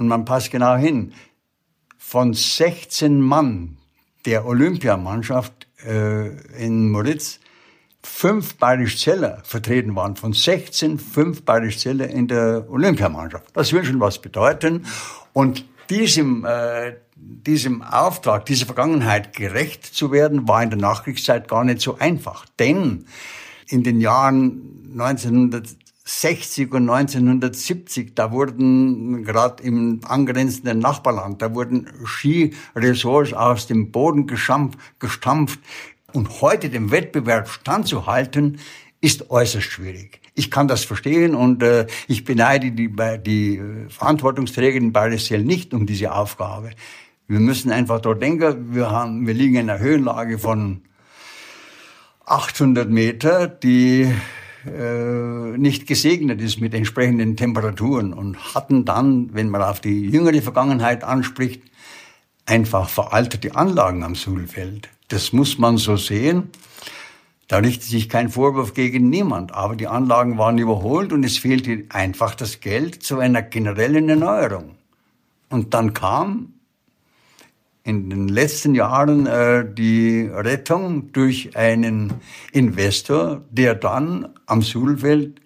und 0.00 0.08
man 0.08 0.24
passt 0.24 0.50
genau 0.50 0.76
hin, 0.76 1.12
von 1.98 2.34
16 2.34 3.20
Mann 3.20 3.76
der 4.26 4.46
Olympiamannschaft 4.46 5.68
äh, 5.86 6.28
in 6.56 6.90
Moritz 6.90 7.38
fünf 8.02 8.56
Bayerischzeller 8.56 9.42
vertreten 9.44 9.94
waren. 9.94 10.16
Von 10.16 10.32
16 10.32 10.98
fünf 10.98 11.42
Bayerischzeller 11.42 12.08
in 12.08 12.26
der 12.26 12.66
Olympiamannschaft. 12.70 13.44
Das 13.54 13.72
will 13.72 13.84
schon 13.84 14.00
was 14.00 14.20
bedeuten. 14.20 14.86
Und 15.32 15.64
diesem 15.90 16.44
äh, 16.46 16.94
diesem 17.20 17.82
Auftrag, 17.82 18.46
dieser 18.46 18.66
Vergangenheit 18.66 19.36
gerecht 19.36 19.84
zu 19.84 20.10
werden, 20.10 20.48
war 20.48 20.62
in 20.62 20.70
der 20.70 20.78
Nachkriegszeit 20.78 21.48
gar 21.48 21.64
nicht 21.64 21.80
so 21.80 21.98
einfach. 21.98 22.46
Denn 22.58 23.04
in 23.68 23.82
den 23.82 24.00
Jahren 24.00 24.94
1960 26.04 26.72
und 26.72 26.90
1970, 26.90 28.14
da 28.14 28.32
wurden 28.32 29.22
gerade 29.24 29.62
im 29.62 30.00
angrenzenden 30.04 30.78
Nachbarland, 30.78 31.40
da 31.42 31.54
wurden 31.54 31.88
Skiresorts 32.04 33.32
aus 33.32 33.66
dem 33.66 33.92
Boden 33.92 34.26
gestampft. 34.26 35.58
Und 36.12 36.40
heute 36.40 36.70
dem 36.70 36.90
Wettbewerb 36.90 37.48
standzuhalten, 37.48 38.58
ist 39.00 39.30
äußerst 39.30 39.66
schwierig. 39.66 40.20
Ich 40.34 40.50
kann 40.50 40.68
das 40.68 40.84
verstehen 40.84 41.34
und 41.34 41.62
äh, 41.62 41.86
ich 42.06 42.24
beneide 42.24 42.70
die, 42.72 42.92
die 43.24 43.56
äh, 43.56 43.88
Verantwortungsträger 43.88 44.76
in 44.76 44.92
Barisel 44.92 45.42
nicht 45.42 45.72
um 45.72 45.86
diese 45.86 46.12
Aufgabe. 46.12 46.70
Wir 47.28 47.40
müssen 47.40 47.70
einfach 47.70 48.00
dort 48.00 48.20
denken, 48.20 48.74
wir, 48.74 48.90
haben, 48.90 49.26
wir 49.26 49.34
liegen 49.34 49.54
in 49.54 49.70
einer 49.70 49.78
Höhenlage 49.78 50.38
von 50.38 50.82
800 52.26 52.90
Meter, 52.90 53.48
die 53.48 54.12
äh, 54.66 55.56
nicht 55.56 55.86
gesegnet 55.86 56.40
ist 56.40 56.60
mit 56.60 56.74
entsprechenden 56.74 57.36
Temperaturen 57.36 58.12
und 58.12 58.54
hatten 58.54 58.84
dann, 58.84 59.32
wenn 59.32 59.48
man 59.48 59.62
auf 59.62 59.80
die 59.80 60.08
jüngere 60.08 60.42
Vergangenheit 60.42 61.04
anspricht, 61.04 61.62
einfach 62.46 62.88
veraltete 62.88 63.54
Anlagen 63.56 64.02
am 64.02 64.14
Suhlfeld. 64.14 64.88
Das 65.08 65.32
muss 65.32 65.58
man 65.58 65.78
so 65.78 65.96
sehen. 65.96 66.50
Da 67.48 67.58
richtet 67.58 67.88
sich 67.88 68.08
kein 68.08 68.28
Vorwurf 68.28 68.74
gegen 68.74 69.10
niemand, 69.10 69.52
aber 69.52 69.74
die 69.74 69.88
Anlagen 69.88 70.38
waren 70.38 70.58
überholt 70.58 71.12
und 71.12 71.24
es 71.24 71.36
fehlte 71.38 71.84
einfach 71.88 72.34
das 72.34 72.60
Geld 72.60 73.02
zu 73.02 73.18
einer 73.18 73.42
generellen 73.42 74.08
Erneuerung. 74.08 74.76
Und 75.48 75.74
dann 75.74 75.92
kam 75.92 76.54
in 77.90 78.08
den 78.08 78.28
letzten 78.28 78.74
Jahren 78.74 79.26
äh, 79.26 79.64
die 79.68 80.30
Rettung 80.32 81.12
durch 81.12 81.56
einen 81.56 82.14
Investor, 82.52 83.42
der 83.50 83.74
dann 83.74 84.28
am 84.46 84.62
Suhlfeld 84.62 85.40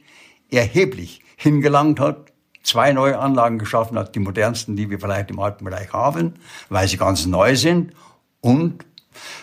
erheblich 0.51 1.23
hingelangt 1.37 1.99
hat, 2.01 2.33
zwei 2.63 2.93
neue 2.93 3.19
Anlagen 3.19 3.59
geschaffen 3.59 3.99
hat, 3.99 4.15
die 4.15 4.21
modernsten, 4.21 4.77
die 4.77 4.91
wir 4.91 5.01
vielleicht 5.01 5.31
im 5.31 5.41
Alpenbereich 5.41 5.93
haben, 5.93 6.35
weil 6.69 6.87
sie 6.87 6.99
ganz 6.99 7.27
neu 7.27 7.57
sind 7.57 7.93
und 8.41 8.85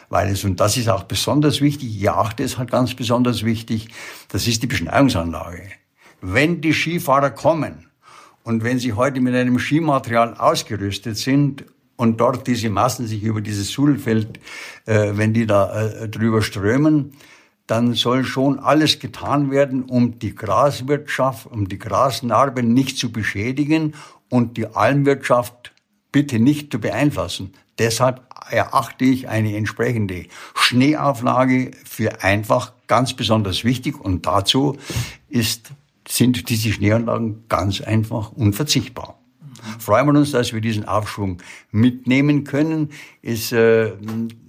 weil 0.09 0.29
es, 0.29 0.43
und 0.43 0.59
das 0.59 0.77
ist 0.77 0.89
auch 0.89 1.03
besonders 1.03 1.59
wichtig, 1.61 1.95
ich 1.95 2.09
achte 2.09 2.43
es 2.43 2.57
halt 2.57 2.69
ganz 2.69 2.93
besonders 2.93 3.43
wichtig, 3.43 3.87
das 4.29 4.47
ist 4.47 4.61
die 4.61 4.67
Beschneiungsanlage. 4.67 5.63
Wenn 6.21 6.61
die 6.61 6.73
Skifahrer 6.73 7.31
kommen 7.31 7.87
und 8.43 8.63
wenn 8.63 8.77
sie 8.79 8.93
heute 8.93 9.21
mit 9.21 9.33
einem 9.33 9.57
Skimaterial 9.57 10.35
ausgerüstet 10.35 11.17
sind 11.17 11.65
und 12.01 12.19
dort 12.19 12.47
diese 12.47 12.71
Massen 12.71 13.05
sich 13.05 13.21
über 13.21 13.41
dieses 13.41 13.69
Suhlfeld, 13.69 14.39
äh, 14.87 15.11
wenn 15.13 15.35
die 15.35 15.45
da 15.45 15.81
äh, 15.81 16.09
drüber 16.09 16.41
strömen, 16.41 17.11
dann 17.67 17.93
soll 17.93 18.25
schon 18.25 18.57
alles 18.57 18.97
getan 18.97 19.51
werden, 19.51 19.83
um 19.83 20.17
die 20.17 20.33
Graswirtschaft, 20.33 21.45
um 21.45 21.69
die 21.69 21.77
Grasnarben 21.77 22.73
nicht 22.73 22.97
zu 22.97 23.11
beschädigen 23.11 23.93
und 24.29 24.57
die 24.57 24.65
Almwirtschaft 24.65 25.73
bitte 26.11 26.39
nicht 26.39 26.71
zu 26.71 26.79
beeinflussen. 26.79 27.53
Deshalb 27.77 28.21
erachte 28.49 29.05
ich 29.05 29.29
eine 29.29 29.55
entsprechende 29.55 30.25
Schneeauflage 30.55 31.69
für 31.85 32.23
einfach 32.23 32.73
ganz 32.87 33.13
besonders 33.13 33.63
wichtig 33.63 34.03
und 34.03 34.25
dazu 34.25 34.75
ist, 35.29 35.69
sind 36.07 36.49
diese 36.49 36.71
Schneeanlagen 36.71 37.43
ganz 37.47 37.79
einfach 37.79 38.31
unverzichtbar. 38.31 39.20
Freuen 39.79 40.07
wir 40.07 40.19
uns, 40.19 40.31
dass 40.31 40.53
wir 40.53 40.61
diesen 40.61 40.85
Aufschwung 40.85 41.41
mitnehmen 41.71 42.43
können. 42.43 42.89
Ist, 43.21 43.51
äh, 43.51 43.91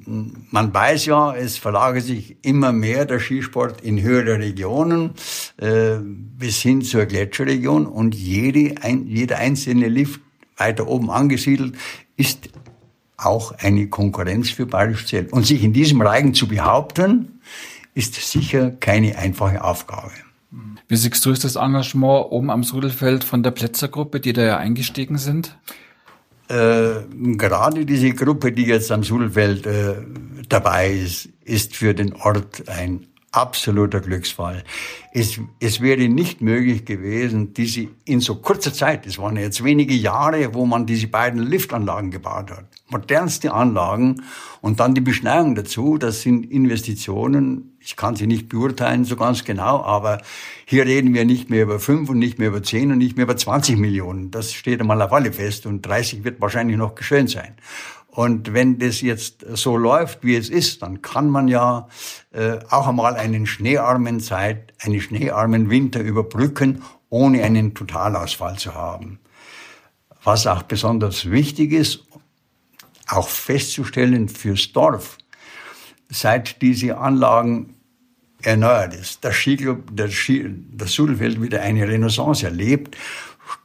man 0.07 0.75
weiß 0.75 1.07
ja, 1.07 1.35
es 1.35 1.59
verlagert 1.59 2.04
sich 2.04 2.37
immer 2.42 2.73
mehr 2.73 3.04
der 3.04 3.21
Skisport 3.21 3.81
in 3.83 4.02
höhere 4.02 4.38
Regionen 4.38 5.11
äh, 5.59 5.97
bis 6.02 6.61
hin 6.62 6.83
zur 6.83 7.07
Gletscherregion 7.07 7.87
und 7.87 8.14
jede, 8.14 8.83
ein, 8.83 9.07
jeder 9.07 9.38
einzelne 9.38 9.88
Lift 9.88 10.21
weiter 10.57 10.87
oben 10.87 11.11
angesiedelt 11.11 11.75
ist 12.16 12.50
auch 13.16 13.52
eine 13.59 13.88
Konkurrenz 13.88 14.50
für 14.50 14.66
Bayerisch 14.66 15.07
Zell. 15.07 15.28
Und 15.31 15.47
sich 15.47 15.62
in 15.62 15.73
diesem 15.73 16.00
Reigen 16.02 16.35
zu 16.35 16.49
behaupten, 16.49 17.40
ist 17.95 18.14
sicher 18.14 18.71
keine 18.71 19.16
einfache 19.19 19.62
Aufgabe. 19.62 20.12
Wie 20.93 20.97
ist 20.97 21.45
das 21.45 21.57
Engagement 21.57 22.27
oben 22.33 22.51
am 22.51 22.65
Sudelfeld 22.65 23.25
von 23.25 23.43
der 23.43 23.51
Plätzergruppe, 23.51 24.21
die 24.21 24.35
da 24.35 24.43
ja 24.43 24.57
eingestiegen 24.59 25.17
sind? 25.17 25.57
Äh, 26.49 27.07
gerade 27.39 27.87
diese 27.87 28.13
Gruppe, 28.13 28.53
die 28.53 28.67
jetzt 28.67 28.93
am 28.93 29.03
Sudelfeld 29.03 29.65
äh, 29.65 29.95
dabei 30.51 30.93
ist, 30.93 31.31
ist 31.47 31.75
für 31.75 31.95
den 31.95 32.13
Ort 32.13 32.69
ein 32.69 33.07
absoluter 33.31 34.01
Glücksfall. 34.01 34.65
Es, 35.15 35.41
es 35.61 35.81
wäre 35.81 36.07
nicht 36.09 36.43
möglich 36.43 36.85
gewesen, 36.85 37.55
diese 37.55 37.89
in 38.05 38.21
so 38.21 38.35
kurzer 38.35 38.75
Zeit, 38.75 39.07
es 39.07 39.19
waren 39.19 39.37
jetzt 39.37 39.65
wenige 39.65 39.95
Jahre, 39.95 40.53
wo 40.53 40.67
man 40.67 40.85
diese 40.85 41.07
beiden 41.07 41.43
Liftanlagen 41.43 42.11
gebaut 42.11 42.51
hat, 42.51 42.67
modernste 42.91 43.55
Anlagen 43.55 44.25
und 44.61 44.79
dann 44.79 44.95
die 44.95 45.01
Beschneiung 45.01 45.55
dazu, 45.55 45.97
das 45.97 46.21
sind 46.21 46.45
Investitionen, 46.51 47.72
ich 47.85 47.97
kann 47.97 48.17
sie 48.17 48.27
nicht 48.27 48.49
beurteilen 48.49 49.05
so 49.05 49.17
ganz 49.17 49.45
genau, 49.45 49.83
aber 49.83 50.21
hier 50.65 50.87
reden 50.87 51.15
wir 51.15 51.25
nicht 51.25 51.51
mehr 51.51 51.65
über 51.65 51.81
fünf 51.81 52.09
und 52.11 52.19
nicht 52.19 52.39
mehr 52.39 52.49
über 52.49 52.62
zehn 52.62 52.93
und 52.93 52.99
nicht 52.99 53.17
mehr 53.17 53.25
über 53.25 53.37
20 53.37 53.77
Millionen. 53.77 54.31
Das 54.31 54.53
steht 54.53 54.81
einmal 54.81 55.03
auf 55.03 55.12
alle 55.12 55.33
fest 55.33 55.67
und 55.67 55.83
30 55.83 56.25
wird 56.25 56.41
wahrscheinlich 56.41 56.77
noch 56.77 56.95
geschehen 56.95 57.29
sein. 57.29 57.55
Und 58.07 58.53
wenn 58.53 58.79
das 58.79 59.01
jetzt 59.01 59.45
so 59.55 59.77
läuft, 59.77 60.23
wie 60.23 60.37
es 60.37 60.51
ist, 60.51 60.83
dann 60.83 61.01
kann 61.01 61.31
man 61.31 61.49
ja 61.49 61.89
äh, 62.33 62.59
auch 62.69 62.87
einmal 62.87 63.17
einen 63.17 63.47
schneearmen 63.47 64.21
Zeit, 64.21 64.75
einen 64.81 65.01
schneearmen 65.01 65.71
Winter 65.71 66.01
überbrücken, 66.01 66.83
ohne 67.09 67.43
einen 67.43 67.75
Totalausfall 67.75 68.59
zu 68.59 68.75
haben. 68.75 69.19
Was 70.23 70.47
auch 70.47 70.62
besonders 70.62 71.31
wichtig 71.31 71.73
ist, 71.73 72.05
auch 73.09 73.29
festzustellen 73.29 74.29
fürs 74.29 74.73
Dorf, 74.73 75.19
seit 76.12 76.62
diese 76.62 76.99
Anlagen 76.99 77.75
erneuert 78.42 78.95
ist, 78.95 79.25
das 79.25 79.35
Skiclub, 79.35 79.90
das, 79.92 80.12
Ski, 80.12 80.50
das 80.73 80.92
Sudelfeld 80.92 81.40
wieder 81.40 81.62
eine 81.62 81.87
Renaissance 81.87 82.45
erlebt 82.45 82.97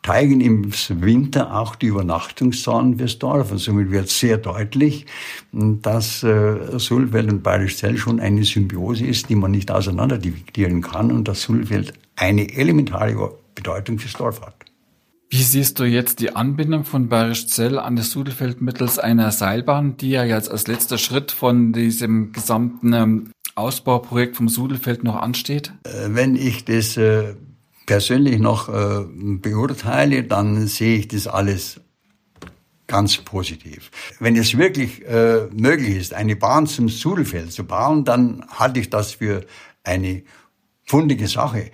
steigen 0.02 0.42
im 0.42 0.72
Winter 1.02 1.54
auch 1.54 1.76
die 1.76 1.88
Übernachtungszahlen 1.88 2.98
fürs 2.98 3.20
Dorf. 3.20 3.52
Und 3.52 3.58
somit 3.58 3.92
wird 3.92 4.10
sehr 4.10 4.38
deutlich, 4.38 5.06
dass 5.52 6.24
äh, 6.24 6.80
Sulfeld 6.80 7.32
und 7.32 7.44
Bayerisch 7.44 7.78
Zell 7.78 7.98
schon 7.98 8.20
eine 8.20 8.44
Symbiose 8.44 9.06
ist, 9.06 9.30
die 9.30 9.36
man 9.36 9.52
nicht 9.52 9.70
auseinander 9.72 10.18
dividieren 10.18 10.82
kann 10.82 11.12
und 11.12 11.28
dass 11.28 11.42
Sulfeld 11.42 11.94
eine 12.16 12.54
elementare 12.56 13.38
Bedeutung 13.56 14.00
fürs 14.00 14.14
Dorf 14.14 14.42
hat. 14.42 14.56
Wie 15.30 15.44
siehst 15.44 15.78
du 15.80 15.84
jetzt 15.84 16.20
die 16.20 16.36
Anbindung 16.36 16.86
von 16.86 17.10
Bayerisch 17.10 17.48
Zell 17.48 17.80
an 17.80 17.98
das 17.98 18.12
Sudelfeld 18.12 18.62
mittels 18.62 18.98
einer 18.98 19.32
Seilbahn, 19.32 19.98
die 19.98 20.12
ja 20.12 20.24
jetzt 20.24 20.50
als 20.50 20.68
letzter 20.68 20.98
Schritt 20.98 21.32
von 21.32 21.74
diesem 21.74 22.32
gesamten 22.32 22.94
ähm, 22.94 23.32
Ausbauprojekt 23.56 24.38
vom 24.38 24.48
Sudelfeld 24.48 25.04
noch 25.04 25.18
ansteht? 25.18 25.74
Äh, 25.84 26.10
wenn 26.12 26.38
ich 26.38 26.64
das 26.64 26.96
äh, 26.96 27.36
persönlich 27.86 28.40
noch 28.40 28.70
äh, 28.70 29.04
beurteile, 29.10 30.24
dann 30.24 30.66
sehe 30.68 31.00
ich 31.00 31.10
das 31.10 31.28
alles 31.28 31.82
ganz 32.88 33.18
positiv. 33.18 33.92
Wenn 34.22 34.38
es 34.38 34.58
wirklich 34.58 35.02
möglich 35.52 35.98
ist, 35.98 36.14
eine 36.14 36.38
Bahn 36.38 36.68
zum 36.68 36.88
Sudelfeld 36.88 37.52
zu 37.52 37.66
bauen, 37.66 38.06
dann 38.06 38.46
halte 38.48 38.80
ich 38.80 38.90
das 38.90 39.12
für 39.12 39.46
eine 39.84 40.24
fundige 40.86 41.28
Sache. 41.28 41.70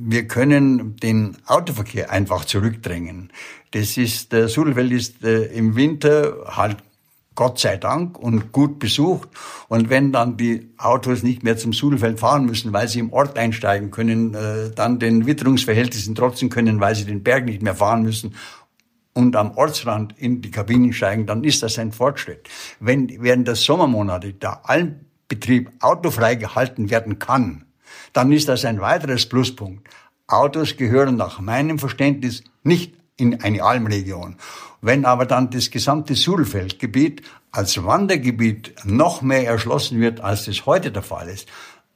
Äh, 0.00 0.10
wir 0.10 0.28
können 0.28 0.96
den 0.96 1.36
Autoverkehr 1.46 2.10
einfach 2.10 2.44
zurückdrängen. 2.44 3.32
Das 3.72 3.96
ist, 3.96 4.32
der 4.32 4.48
Sudelfeld 4.48 4.92
ist 4.92 5.24
äh, 5.24 5.44
im 5.46 5.76
Winter 5.76 6.44
halt 6.46 6.78
Gott 7.36 7.58
sei 7.58 7.76
Dank 7.76 8.18
und 8.18 8.52
gut 8.52 8.78
besucht. 8.78 9.28
Und 9.68 9.88
wenn 9.88 10.12
dann 10.12 10.36
die 10.36 10.70
Autos 10.76 11.22
nicht 11.22 11.42
mehr 11.42 11.56
zum 11.56 11.72
Sudelfeld 11.72 12.20
fahren 12.20 12.44
müssen, 12.44 12.72
weil 12.72 12.88
sie 12.88 12.98
im 12.98 13.12
Ort 13.12 13.38
einsteigen 13.38 13.90
können, 13.90 14.34
äh, 14.34 14.70
dann 14.74 14.98
den 14.98 15.26
Witterungsverhältnissen 15.26 16.14
trotzen 16.14 16.50
können, 16.50 16.80
weil 16.80 16.94
sie 16.94 17.04
den 17.04 17.22
Berg 17.22 17.46
nicht 17.46 17.62
mehr 17.62 17.74
fahren 17.74 18.02
müssen 18.02 18.34
und 19.12 19.36
am 19.36 19.52
Ortsrand 19.56 20.14
in 20.18 20.40
die 20.40 20.50
Kabinen 20.50 20.92
steigen, 20.92 21.26
dann 21.26 21.44
ist 21.44 21.62
das 21.62 21.78
ein 21.78 21.92
Fortschritt. 21.92 22.48
Wenn 22.78 23.08
während 23.22 23.48
der 23.48 23.56
Sommermonate 23.56 24.32
der 24.32 24.68
Almbetrieb 24.68 25.70
autofrei 25.80 26.34
gehalten 26.36 26.90
werden 26.90 27.18
kann, 27.18 27.64
dann 28.12 28.32
ist 28.32 28.48
das 28.48 28.64
ein 28.64 28.80
weiteres 28.80 29.26
Pluspunkt. 29.26 29.88
Autos 30.26 30.76
gehören 30.76 31.16
nach 31.16 31.40
meinem 31.40 31.78
Verständnis 31.78 32.44
nicht 32.62 32.94
in 33.16 33.42
eine 33.42 33.62
Almregion. 33.62 34.36
Wenn 34.80 35.04
aber 35.04 35.26
dann 35.26 35.50
das 35.50 35.70
gesamte 35.70 36.14
Sudelfeldgebiet 36.14 37.22
als 37.50 37.82
Wandergebiet 37.84 38.74
noch 38.84 39.22
mehr 39.22 39.46
erschlossen 39.46 40.00
wird, 40.00 40.20
als 40.20 40.46
das 40.46 40.66
heute 40.66 40.90
der 40.90 41.02
Fall 41.02 41.28
ist, 41.28 41.48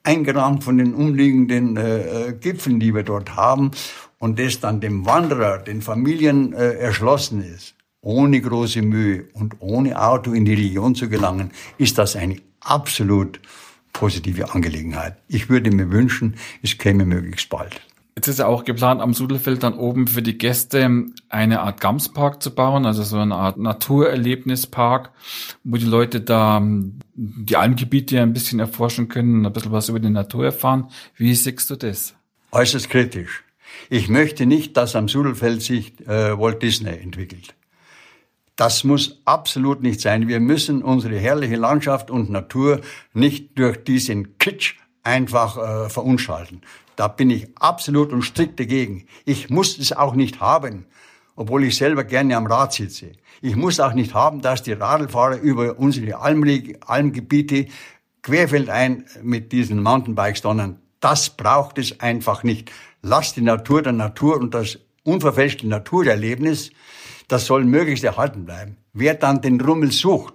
eingerahmt 0.03 0.65
von 0.65 0.79
den 0.79 0.95
umliegenden 0.95 1.77
äh, 1.77 2.29
äh, 2.29 2.33
Gipfeln, 2.35 2.79
die 2.79 2.95
wir 2.95 3.03
dort 3.03 3.37
haben, 3.37 3.71
und 4.19 4.39
das 4.39 4.61
dann 4.61 4.81
dem 4.81 5.07
Wanderer, 5.07 5.59
den 5.59 5.83
Familien 5.83 6.53
äh, 6.53 6.75
erschlossen 6.75 7.43
ist, 7.43 7.75
ohne 8.01 8.41
große 8.41 8.83
Mühe 8.83 9.25
und 9.33 9.57
ohne 9.61 10.01
Auto 10.01 10.33
in 10.33 10.45
die 10.45 10.55
Region 10.55 10.95
zu 10.95 11.09
gelangen, 11.09 11.53
ist 11.79 11.99
das 11.99 12.17
eine 12.17 12.37
absolut 12.61 13.41
positive 13.95 14.53
Angelegenheit. 14.53 15.17
Ich 15.29 15.49
würde 15.49 15.71
mir 15.71 15.91
wünschen, 15.91 16.37
es 16.63 16.77
käme 16.77 17.07
möglichst 17.07 17.49
bald. 17.49 17.81
Jetzt 18.17 18.29
ist 18.29 18.39
ja 18.39 18.47
auch 18.47 18.65
geplant, 18.65 19.01
am 19.01 19.13
Sudelfeld 19.13 19.65
dann 19.65 19.75
oben 19.75 20.07
für 20.07 20.23
die 20.23 20.39
Gäste 20.39 21.07
eine 21.29 21.61
Art 21.61 21.81
Gamspark 21.81 22.43
zu 22.43 22.55
bauen, 22.55 22.87
also 22.87 23.03
so 23.03 23.19
eine 23.19 23.35
Art 23.35 23.57
Naturerlebnispark, 23.57 25.11
wo 25.65 25.77
die 25.77 25.87
Leute 25.87 26.21
da 26.21 26.59
ähm, 26.59 27.01
die 27.15 27.57
Almgebiete 27.57 28.21
ein 28.21 28.33
bisschen 28.33 28.61
erforschen 28.61 29.09
können 29.09 29.39
und 29.39 29.47
ein 29.47 29.53
bisschen 29.53 29.73
was 29.73 29.89
über 29.89 29.99
die 29.99 30.11
Natur 30.11 30.45
erfahren. 30.45 30.89
Wie 31.17 31.35
siehst 31.35 31.71
du 31.71 31.77
das? 31.77 32.15
Äußerst 32.53 32.89
kritisch. 32.89 33.43
Ich 33.91 34.09
möchte 34.09 34.47
nicht, 34.47 34.77
dass 34.77 34.95
am 34.95 35.09
Sudelfeld 35.09 35.63
sich 35.63 36.01
äh, 36.07 36.39
Walt 36.39 36.63
Disney 36.63 36.97
entwickelt. 36.97 37.55
Das 38.57 38.85
muss 38.85 39.21
absolut 39.25 39.83
nicht 39.83 40.01
sein. 40.01 40.29
Wir 40.29 40.39
müssen 40.39 40.83
unsere 40.83 41.19
herrliche 41.19 41.57
Landschaft 41.57 42.11
und 42.11 42.31
Natur 42.31 42.81
nicht 43.13 43.59
durch 43.59 43.83
diesen 43.83 44.39
Kitsch 44.39 44.77
einfach 45.03 45.57
äh, 45.57 45.89
verunschalten. 45.89 46.63
Da 46.97 47.09
bin 47.09 47.31
ich 47.31 47.49
absolut 47.57 48.13
und 48.13 48.23
strikt 48.23 48.61
dagegen. 48.61 49.07
Ich 49.25 49.51
muss 49.51 49.79
es 49.79 49.93
auch 49.93 50.15
nicht 50.15 50.41
haben, 50.41 50.87
obwohl 51.35 51.65
ich 51.65 51.77
selber 51.77 52.05
gerne 52.05 52.37
am 52.37 52.47
Rad 52.47 52.73
sitze. 52.73 53.13
Ich 53.43 53.57
muss 53.57 53.81
auch 53.81 53.93
nicht 53.93 54.15
haben, 54.15 54.41
dass 54.41 54.63
die 54.63 54.73
Radlfahrer 54.73 55.39
über 55.39 55.79
unsere 55.79 56.21
Almgebiete 56.21 57.67
querfeldein 58.23 59.05
mit 59.23 59.51
diesen 59.51 59.83
Mountainbikes 59.83 60.43
donnern. 60.43 60.79
Das 61.01 61.31
braucht 61.31 61.79
es 61.79 62.01
einfach 62.01 62.45
nicht. 62.45 62.71
Lass 63.03 63.35
die 63.35 63.43
Natur 63.43 63.83
der 63.83 63.93
Natur 63.93 64.37
und 64.39 64.55
das 64.55 64.79
unverfälschte 65.03 65.69
Naturerlebnis, 65.69 66.71
das 67.29 67.47
soll 67.47 67.65
möglichst 67.65 68.05
erhalten 68.05 68.45
bleiben. 68.45 68.77
Wer 68.93 69.15
dann 69.15 69.41
den 69.41 69.61
Rummel 69.61 69.93
sucht, 69.93 70.35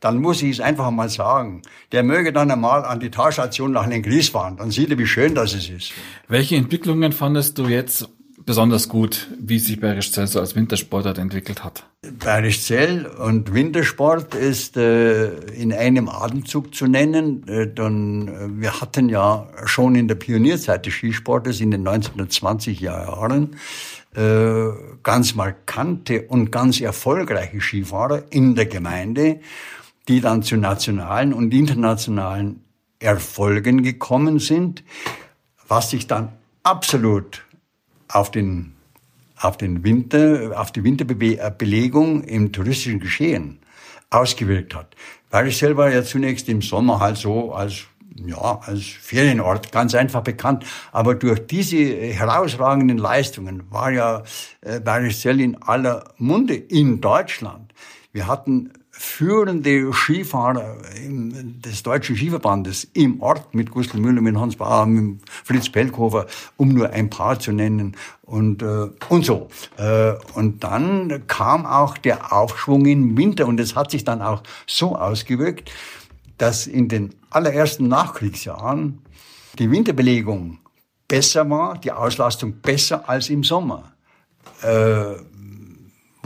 dann 0.00 0.20
muss 0.20 0.42
ich 0.42 0.50
es 0.50 0.60
einfach 0.60 0.90
mal 0.90 1.08
sagen. 1.08 1.62
Der 1.92 2.02
möge 2.02 2.32
dann 2.32 2.50
einmal 2.50 2.84
an 2.84 3.00
die 3.00 3.10
Talstation 3.10 3.72
nach 3.72 3.86
Lengries 3.86 4.28
fahren. 4.28 4.56
Dann 4.56 4.70
sieht 4.70 4.90
er, 4.90 4.98
wie 4.98 5.06
schön 5.06 5.34
das 5.34 5.54
ist. 5.54 5.92
Welche 6.28 6.56
Entwicklungen 6.56 7.12
fandest 7.12 7.58
du 7.58 7.66
jetzt 7.66 8.08
besonders 8.44 8.88
gut, 8.88 9.28
wie 9.40 9.58
sich 9.58 9.80
Bayerisch 9.80 10.12
Zell 10.12 10.28
so 10.28 10.38
als 10.38 10.54
Wintersportart 10.54 11.18
entwickelt 11.18 11.64
hat? 11.64 11.84
Bayerisch 12.02 12.62
Zell 12.62 13.06
und 13.06 13.52
Wintersport 13.52 14.34
ist 14.36 14.76
äh, 14.76 15.36
in 15.50 15.72
einem 15.72 16.08
Atemzug 16.08 16.74
zu 16.74 16.86
nennen. 16.86 17.46
Äh, 17.48 17.74
dann, 17.74 18.28
äh, 18.28 18.60
wir 18.60 18.80
hatten 18.80 19.08
ja 19.08 19.48
schon 19.64 19.96
in 19.96 20.06
der 20.06 20.14
Pionierzeit 20.14 20.86
des 20.86 20.94
Skisportes 20.94 21.60
in 21.60 21.72
den 21.72 21.86
1920er 21.86 22.80
Jahren 22.80 23.56
äh, 24.16 24.68
ganz 25.02 25.34
markante 25.34 26.22
und 26.22 26.50
ganz 26.50 26.80
erfolgreiche 26.80 27.60
Skifahrer 27.60 28.24
in 28.30 28.54
der 28.54 28.66
Gemeinde 28.66 29.40
die 30.08 30.20
dann 30.20 30.42
zu 30.42 30.56
nationalen 30.56 31.32
und 31.32 31.52
internationalen 31.52 32.62
Erfolgen 32.98 33.82
gekommen 33.82 34.38
sind, 34.38 34.84
was 35.68 35.90
sich 35.90 36.06
dann 36.06 36.32
absolut 36.62 37.44
auf 38.08 38.30
den, 38.30 38.74
auf 39.36 39.56
den 39.56 39.84
Winter, 39.84 40.52
auf 40.60 40.70
die 40.72 40.84
Winterbelegung 40.84 42.22
im 42.24 42.52
touristischen 42.52 43.00
Geschehen 43.00 43.58
ausgewirkt 44.10 44.74
hat. 44.74 44.94
Weil 45.30 45.48
ich 45.48 45.58
selber 45.58 45.92
ja 45.92 46.04
zunächst 46.04 46.48
im 46.48 46.62
Sommer 46.62 47.00
halt 47.00 47.16
so 47.16 47.52
als 47.52 47.84
ja, 48.24 48.60
als 48.64 48.84
Ferienort 48.84 49.72
ganz 49.72 49.94
einfach 49.94 50.22
bekannt. 50.22 50.64
Aber 50.92 51.14
durch 51.14 51.46
diese 51.46 51.76
herausragenden 51.76 52.98
Leistungen 52.98 53.70
war 53.70 53.90
ja 53.90 54.22
äh, 54.60 54.80
Bayerischzell 54.80 55.40
in 55.40 55.60
aller 55.62 56.04
Munde 56.18 56.54
in 56.54 57.00
Deutschland. 57.00 57.72
Wir 58.12 58.26
hatten 58.26 58.72
führende 58.98 59.92
Skifahrer 59.92 60.78
des 60.98 61.82
Deutschen 61.82 62.16
Skiverbandes 62.16 62.88
im 62.94 63.20
Ort 63.20 63.54
mit 63.54 63.70
Gustl 63.70 63.98
Müller, 63.98 64.22
mit 64.22 64.36
Hans 64.36 64.56
Bauer, 64.56 64.86
mit 64.86 65.20
Fritz 65.44 65.68
Pelkhofer, 65.68 66.26
um 66.56 66.70
nur 66.70 66.90
ein 66.90 67.10
paar 67.10 67.38
zu 67.38 67.52
nennen 67.52 67.94
und, 68.22 68.62
äh, 68.62 68.88
und 69.10 69.24
so. 69.24 69.48
Äh, 69.76 70.14
und 70.34 70.64
dann 70.64 71.26
kam 71.26 71.66
auch 71.66 71.98
der 71.98 72.32
Aufschwung 72.32 72.86
im 72.86 73.16
Winter 73.18 73.46
und 73.46 73.60
es 73.60 73.76
hat 73.76 73.90
sich 73.90 74.04
dann 74.04 74.22
auch 74.22 74.42
so 74.66 74.96
ausgewirkt, 74.96 75.70
dass 76.38 76.66
in 76.66 76.88
den 76.88 77.14
allerersten 77.30 77.88
Nachkriegsjahren 77.88 79.02
die 79.58 79.70
Winterbelegung 79.70 80.58
besser 81.08 81.48
war, 81.48 81.78
die 81.78 81.92
Auslastung 81.92 82.60
besser 82.60 83.08
als 83.08 83.30
im 83.30 83.44
Sommer. 83.44 83.92
Äh, 84.62 85.16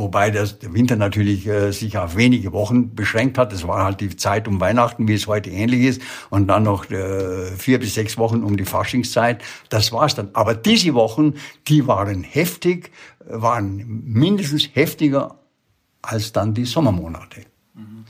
Wobei 0.01 0.31
das, 0.31 0.59
der 0.59 0.73
Winter 0.73 0.97
natürlich 0.97 1.47
äh, 1.47 1.73
sich 1.73 1.99
auf 1.99 2.17
wenige 2.17 2.55
Wochen 2.55 2.95
beschränkt 2.95 3.37
hat. 3.37 3.53
Das 3.53 3.69
war 3.69 3.85
halt 3.85 4.01
die 4.01 4.17
Zeit 4.17 4.49
um 4.49 4.59
Weihnachten, 4.59 5.07
wie 5.07 5.13
es 5.13 5.27
heute 5.27 5.51
ähnlich 5.51 5.83
ist. 5.83 6.03
Und 6.31 6.49
dann 6.49 6.63
noch 6.63 6.91
äh, 6.91 7.55
vier 7.59 7.79
bis 7.79 7.97
sechs 7.97 8.17
Wochen 8.17 8.43
um 8.43 8.57
die 8.57 8.65
Faschingszeit. 8.65 9.43
Das 9.69 9.93
war's 9.93 10.15
dann. 10.15 10.31
Aber 10.33 10.55
diese 10.55 10.95
Wochen, 10.95 11.35
die 11.69 11.87
waren 11.87 12.23
heftig, 12.23 12.93
waren 13.27 13.85
mindestens 14.07 14.71
heftiger 14.73 15.39
als 16.01 16.33
dann 16.33 16.55
die 16.55 16.65
Sommermonate. 16.65 17.43
Mhm. 17.75 18.07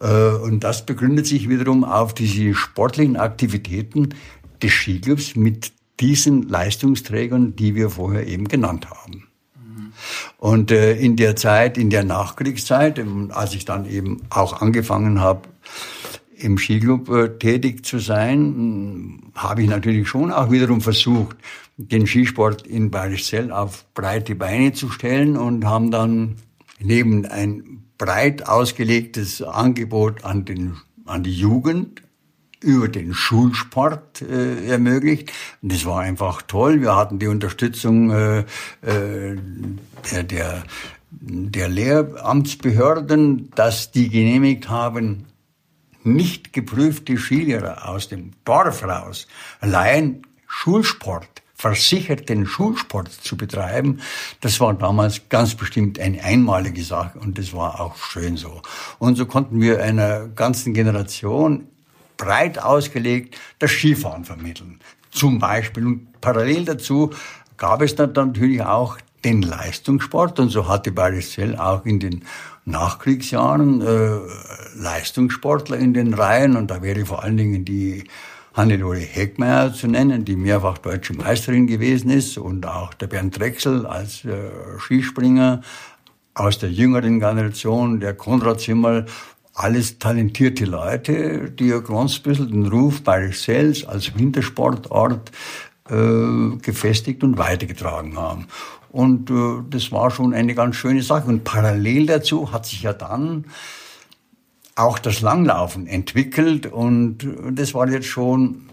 Äh, 0.00 0.30
und 0.36 0.64
das 0.64 0.86
begründet 0.86 1.26
sich 1.26 1.48
wiederum 1.48 1.84
auf 1.84 2.14
diese 2.14 2.54
sportlichen 2.54 3.16
Aktivitäten 3.16 4.10
des 4.62 4.72
Skiclubs 4.72 5.36
mit 5.36 5.72
diesen 6.00 6.48
Leistungsträgern, 6.48 7.56
die 7.56 7.74
wir 7.74 7.90
vorher 7.90 8.26
eben 8.26 8.46
genannt 8.46 8.88
haben. 8.90 9.24
Und 10.38 10.70
äh, 10.70 10.96
in 10.96 11.16
der 11.16 11.34
Zeit, 11.36 11.76
in 11.76 11.90
der 11.90 12.04
Nachkriegszeit, 12.04 12.98
ähm, 12.98 13.32
als 13.34 13.54
ich 13.54 13.64
dann 13.64 13.88
eben 13.88 14.22
auch 14.30 14.60
angefangen 14.60 15.20
habe, 15.20 15.48
im 16.36 16.56
Skiclub 16.56 17.08
äh, 17.10 17.38
tätig 17.38 17.84
zu 17.84 17.98
sein, 17.98 19.32
habe 19.34 19.62
ich 19.62 19.68
natürlich 19.68 20.08
schon 20.08 20.30
auch 20.30 20.52
wiederum 20.52 20.80
versucht, 20.80 21.36
den 21.76 22.06
Skisport 22.06 22.66
in 22.66 22.90
Bayerischzell 22.90 23.50
auf 23.50 23.84
breite 23.94 24.36
Beine 24.36 24.72
zu 24.72 24.88
stellen 24.88 25.36
und 25.36 25.64
haben 25.64 25.90
dann 25.90 26.36
neben 26.80 27.26
ein 27.26 27.87
breit 27.98 28.48
ausgelegtes 28.48 29.42
Angebot 29.42 30.24
an, 30.24 30.44
den, 30.44 30.76
an 31.04 31.22
die 31.22 31.34
Jugend 31.34 32.02
über 32.60 32.88
den 32.88 33.14
Schulsport 33.14 34.22
äh, 34.22 34.66
ermöglicht. 34.66 35.32
Und 35.62 35.72
das 35.72 35.84
war 35.84 36.00
einfach 36.00 36.42
toll. 36.42 36.80
Wir 36.80 36.96
hatten 36.96 37.18
die 37.18 37.26
Unterstützung 37.26 38.10
äh, 38.10 38.38
äh, 38.82 39.36
der, 40.10 40.22
der, 40.24 40.62
der 41.10 41.68
Lehramtsbehörden, 41.68 43.50
dass 43.54 43.92
die 43.92 44.08
genehmigt 44.08 44.68
haben, 44.68 45.26
nicht 46.04 46.52
geprüfte 46.52 47.16
Skilehrer 47.16 47.88
aus 47.88 48.08
dem 48.08 48.32
Dorf 48.44 48.82
raus 48.82 49.26
allein 49.60 50.22
Schulsport 50.46 51.42
versicherten 51.58 52.46
Schulsport 52.46 53.10
zu 53.10 53.36
betreiben, 53.36 54.00
das 54.40 54.60
war 54.60 54.72
damals 54.74 55.28
ganz 55.28 55.56
bestimmt 55.56 55.98
eine 55.98 56.22
einmalige 56.22 56.84
Sache 56.84 57.18
und 57.18 57.36
das 57.36 57.52
war 57.52 57.80
auch 57.80 57.96
schön 57.96 58.36
so. 58.36 58.62
Und 59.00 59.16
so 59.16 59.26
konnten 59.26 59.60
wir 59.60 59.82
einer 59.82 60.28
ganzen 60.28 60.72
Generation 60.72 61.66
breit 62.16 62.62
ausgelegt 62.62 63.36
das 63.58 63.72
Skifahren 63.72 64.24
vermitteln. 64.24 64.78
Zum 65.10 65.38
Beispiel. 65.38 65.84
Und 65.86 66.20
parallel 66.20 66.64
dazu 66.64 67.10
gab 67.56 67.82
es 67.82 67.96
dann 67.96 68.12
natürlich 68.12 68.62
auch 68.62 68.98
den 69.24 69.42
Leistungssport. 69.42 70.38
Und 70.38 70.50
so 70.50 70.68
hatte 70.68 70.92
Bayerischzell 70.92 71.56
auch 71.56 71.84
in 71.84 71.98
den 71.98 72.24
Nachkriegsjahren 72.66 73.80
äh, 73.80 74.18
Leistungssportler 74.76 75.78
in 75.78 75.94
den 75.94 76.14
Reihen. 76.14 76.56
Und 76.56 76.70
da 76.70 76.82
wäre 76.82 77.04
vor 77.06 77.24
allen 77.24 77.36
Dingen 77.36 77.64
die 77.64 78.04
Hannelore 78.58 78.98
Heckmeier 78.98 79.72
zu 79.72 79.86
nennen, 79.86 80.24
die 80.24 80.34
mehrfach 80.34 80.78
deutsche 80.78 81.14
Meisterin 81.14 81.68
gewesen 81.68 82.10
ist. 82.10 82.36
Und 82.38 82.66
auch 82.66 82.92
der 82.92 83.06
Bernd 83.06 83.38
Drechsel 83.38 83.86
als 83.86 84.24
äh, 84.24 84.50
Skispringer 84.78 85.62
aus 86.34 86.58
der 86.58 86.72
jüngeren 86.72 87.20
Generation, 87.20 88.00
der 88.00 88.14
Konrad 88.14 88.60
Zimmerl 88.60 89.06
alles 89.54 90.00
talentierte 90.00 90.64
Leute, 90.64 91.52
die 91.52 91.68
ja 91.68 91.78
ganz 91.78 92.18
bisschen 92.18 92.50
den 92.50 92.66
Ruf 92.66 93.02
Bayerischsells 93.02 93.86
als 93.86 94.18
Wintersportort 94.18 95.30
äh, 95.88 96.56
gefestigt 96.60 97.22
und 97.22 97.38
weitergetragen 97.38 98.16
haben. 98.16 98.48
Und 98.90 99.30
äh, 99.30 99.62
das 99.70 99.92
war 99.92 100.10
schon 100.10 100.34
eine 100.34 100.56
ganz 100.56 100.74
schöne 100.74 101.02
Sache. 101.02 101.28
Und 101.28 101.44
parallel 101.44 102.06
dazu 102.06 102.50
hat 102.50 102.66
sich 102.66 102.82
ja 102.82 102.92
dann 102.92 103.44
auch 104.78 104.98
das 104.98 105.20
Langlaufen 105.20 105.86
entwickelt 105.86 106.66
und 106.66 107.18
das 107.52 107.74
war 107.74 107.88
jetzt 107.88 108.06
schon, 108.06 108.68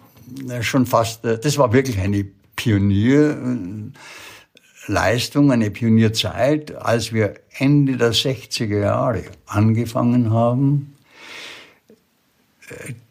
äh, 0.50 0.62
schon 0.62 0.86
fast, 0.86 1.26
äh, 1.26 1.39
das 1.39 1.58
war 1.58 1.74
wirklich 1.74 2.00
eine 2.00 2.26
Pionier, 2.56 3.32
äh, 3.32 4.91
Leistung, 4.91 5.52
eine 5.52 5.72
Pionierzeit, 5.72 6.76
als 6.76 7.12
wir 7.12 7.34
Ende 7.58 7.98
der 7.98 8.13
60er 8.13 8.80
Jahre 8.80 9.24
angefangen 9.48 10.32
haben, 10.32 10.96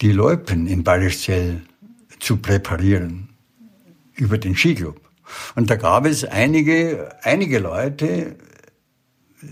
die 0.00 0.12
Loipen 0.12 0.68
in 0.68 0.84
Bayerischzell 0.84 1.62
zu 2.20 2.36
präparieren 2.36 3.28
über 4.14 4.38
den 4.38 4.54
Skiclub. 4.54 5.00
Und 5.56 5.68
da 5.68 5.74
gab 5.74 6.06
es 6.06 6.24
einige, 6.24 7.10
einige 7.22 7.58
Leute, 7.58 8.36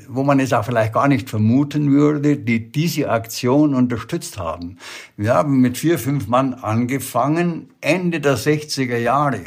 wo 0.08 0.22
man 0.22 0.40
es 0.40 0.52
auch 0.52 0.64
vielleicht 0.64 0.92
gar 0.92 1.08
nicht 1.08 1.30
vermuten 1.30 1.90
würde, 1.90 2.36
die 2.36 2.70
diese 2.70 3.10
Aktion 3.10 3.74
unterstützt 3.74 4.38
haben. 4.38 4.78
Wir 5.16 5.34
haben 5.34 5.60
mit 5.60 5.78
vier, 5.78 5.98
fünf 5.98 6.28
Mann 6.28 6.54
angefangen, 6.54 7.70
Ende 7.80 8.20
der 8.20 8.36
60er 8.36 8.98
Jahre 8.98 9.42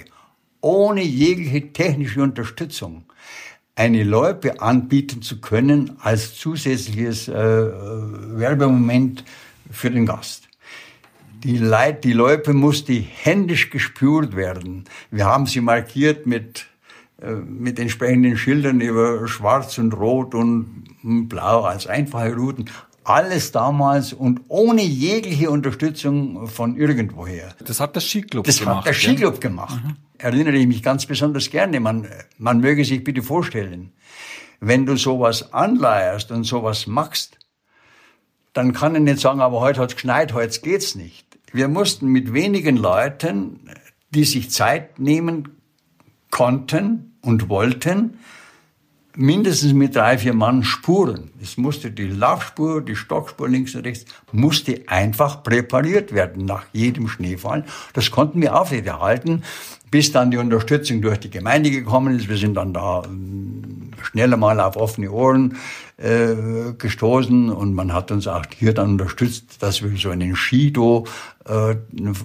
ohne 0.66 1.04
jegliche 1.04 1.72
technische 1.74 2.24
Unterstützung 2.24 3.06
eine 3.76 4.04
Loipe 4.04 4.62
anbieten 4.62 5.22
zu 5.22 5.40
können 5.40 5.98
als 6.00 6.34
zusätzliches 6.36 7.28
äh, 7.28 7.34
Werbemoment 7.36 9.24
für 9.70 9.92
den 9.92 10.08
Gast. 10.08 10.48
Die, 11.44 11.58
Leit, 11.58 12.04
die 12.04 12.14
Loipe 12.14 12.54
musste 12.54 12.94
händisch 12.94 13.70
gespürt 13.70 14.36
werden. 14.36 14.86
Wir 15.12 15.26
haben 15.26 15.46
sie 15.46 15.62
markiert 15.62 16.26
mit, 16.26 16.62
äh, 16.62 16.75
mit 17.48 17.80
entsprechenden 17.80 18.38
Schildern 18.38 18.82
über 18.82 19.28
Schwarz 19.28 19.78
und 19.78 19.94
Rot 19.94 20.36
und 20.36 20.84
Blau 21.30 21.62
als 21.62 21.88
einfache 21.88 22.36
Routen 22.36 22.70
alles 23.06 23.52
damals 23.52 24.14
und 24.14 24.42
ohne 24.48 24.82
jegliche 24.82 25.52
Unterstützung 25.52 26.48
von 26.48 26.76
irgendwoher. 26.76 27.54
Das 27.64 27.80
hat 27.80 27.96
der 27.96 28.02
Skiclub 28.02 28.46
das 28.46 28.60
gemacht. 28.60 28.78
Das 28.78 28.80
hat 28.80 28.86
der 28.88 28.94
Skiclub 28.94 29.34
ja? 29.36 29.40
gemacht. 29.40 29.84
Mhm. 29.84 29.96
Erinnere 30.18 30.56
ich 30.56 30.68
mich 30.68 30.82
ganz 30.82 31.06
besonders 31.06 31.50
gerne. 31.52 31.80
Man, 31.80 32.08
man 32.40 32.60
möge 32.60 32.84
sich 32.84 33.04
bitte 33.04 33.22
vorstellen, 33.22 33.92
wenn 34.60 34.86
du 34.88 34.96
sowas 34.98 35.54
anleierst 35.54 36.32
und 36.32 36.46
sowas 36.46 36.88
machst, 36.88 37.38
dann 38.54 38.74
kann 38.74 38.96
ich 38.96 39.02
nicht 39.02 39.20
sagen, 39.20 39.40
aber 39.40 39.60
heute 39.60 39.82
hat's 39.82 39.94
geschneit, 39.94 40.34
heute 40.34 40.60
geht's 40.62 40.96
nicht. 40.96 41.28
Wir 41.52 41.68
mussten 41.68 42.08
mit 42.08 42.34
wenigen 42.34 42.76
Leuten, 42.76 43.70
die 44.10 44.24
sich 44.24 44.50
Zeit 44.50 44.98
nehmen 44.98 45.50
konnten 46.36 47.14
und 47.22 47.48
wollten, 47.48 48.20
mindestens 49.16 49.72
mit 49.72 49.96
drei, 49.96 50.18
vier 50.18 50.34
Mann 50.34 50.64
Spuren. 50.64 51.32
Es 51.42 51.56
musste 51.56 51.92
die 51.92 52.08
Laufspur, 52.08 52.82
die 52.82 52.98
Stockspur 52.98 53.48
links 53.48 53.74
und 53.74 53.86
rechts, 53.86 54.04
musste 54.34 54.84
einfach 54.88 55.44
präpariert 55.44 56.14
werden 56.14 56.44
nach 56.44 56.66
jedem 56.74 57.08
Schneefall. 57.08 57.64
Das 57.94 58.12
konnten 58.12 58.42
wir 58.42 58.60
aufrechterhalten, 58.60 59.44
bis 59.92 60.12
dann 60.12 60.30
die 60.30 60.36
Unterstützung 60.36 61.02
durch 61.02 61.22
die 61.22 61.30
Gemeinde 61.30 61.72
gekommen 61.72 62.20
ist. 62.20 62.28
Wir 62.28 62.36
sind 62.36 62.56
dann 62.56 62.74
da 62.74 63.04
ähm, 63.06 63.85
schneller 64.06 64.38
mal 64.38 64.60
auf 64.60 64.78
offene 64.78 65.12
Ohren 65.12 65.58
äh, 65.98 66.74
gestoßen 66.78 67.50
und 67.50 67.74
man 67.74 67.94
hat 67.94 68.12
uns 68.12 68.28
auch 68.28 68.46
hier 68.58 68.74
dann 68.74 68.92
unterstützt, 68.92 69.62
dass 69.62 69.82
wir 69.82 69.98
so 69.98 70.10
einen 70.10 70.36
Skido 70.36 71.06
äh, 71.48 71.76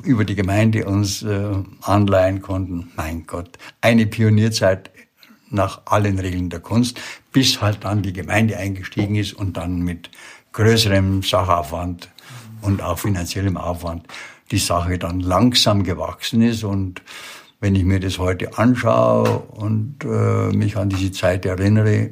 über 0.05 0.25
die 0.25 0.35
Gemeinde 0.35 0.85
uns 0.85 1.23
äh, 1.23 1.53
anleihen 1.83 2.43
konnten. 2.43 2.91
Mein 2.97 3.27
Gott, 3.27 3.59
eine 3.81 4.07
Pionierzeit 4.07 4.91
nach 5.51 5.83
allen 5.87 6.19
Regeln 6.19 6.49
der 6.49 6.61
Kunst, 6.61 7.01
bis 7.33 7.61
halt 7.61 7.85
dann 7.85 8.03
die 8.03 8.13
Gemeinde 8.13 8.57
eingestiegen 8.57 9.17
ist 9.17 9.33
und 9.33 9.57
dann 9.57 9.81
mit 9.81 10.11
größerem 10.53 11.23
Sachaufwand 11.23 12.09
und 12.63 12.83
auch 12.83 12.99
finanziellem 12.99 13.57
Aufwand 13.57 14.07
die 14.51 14.59
Sache 14.59 14.99
dann 14.99 15.21
langsam 15.21 15.85
gewachsen 15.85 16.43
ist. 16.43 16.65
Und 16.65 17.03
wenn 17.61 17.75
ich 17.75 17.85
mir 17.85 18.01
das 18.01 18.19
heute 18.19 18.59
anschaue 18.59 19.39
und 19.39 20.05
äh, 20.05 20.57
mich 20.57 20.77
an 20.77 20.89
diese 20.89 21.13
Zeit 21.13 21.45
erinnere, 21.45 22.11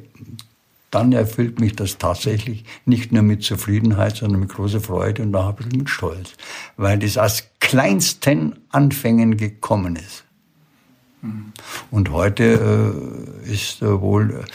dann 0.91 1.11
erfüllt 1.11 1.59
mich 1.59 1.75
das 1.75 1.97
tatsächlich 1.97 2.65
nicht 2.85 3.11
nur 3.11 3.21
mit 3.21 3.43
Zufriedenheit, 3.43 4.17
sondern 4.17 4.39
mit 4.39 4.49
großer 4.49 4.81
Freude 4.81 5.23
und 5.23 5.35
auch 5.35 5.49
ein 5.49 5.55
bisschen 5.55 5.77
mit 5.77 5.89
Stolz. 5.89 6.33
Weil 6.77 6.97
das 6.99 7.17
aus 7.17 7.43
kleinsten 7.59 8.55
Anfängen 8.69 9.37
gekommen 9.37 9.95
ist. 9.95 10.23
Und 11.91 12.11
heute 12.11 13.43
äh, 13.45 13.51
ist 13.51 13.81
äh, 13.81 14.01
wohl 14.01 14.45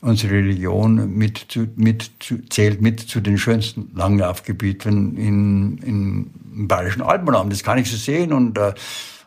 unsere 0.00 0.34
Religion 0.34 1.16
mit, 1.16 1.46
zu, 1.48 1.68
mit 1.76 2.10
zu, 2.18 2.38
zählt 2.48 2.82
mit 2.82 3.00
zu 3.00 3.20
den 3.20 3.38
schönsten 3.38 3.92
Langlaufgebieten 3.94 5.16
in, 5.16 5.78
in, 5.78 6.26
im 6.54 6.68
Bayerischen 6.68 7.02
Alpenraum. 7.02 7.50
Das 7.50 7.62
kann 7.62 7.78
ich 7.78 7.88
so 7.88 7.96
sehen 7.96 8.32
und 8.32 8.58
äh, 8.58 8.74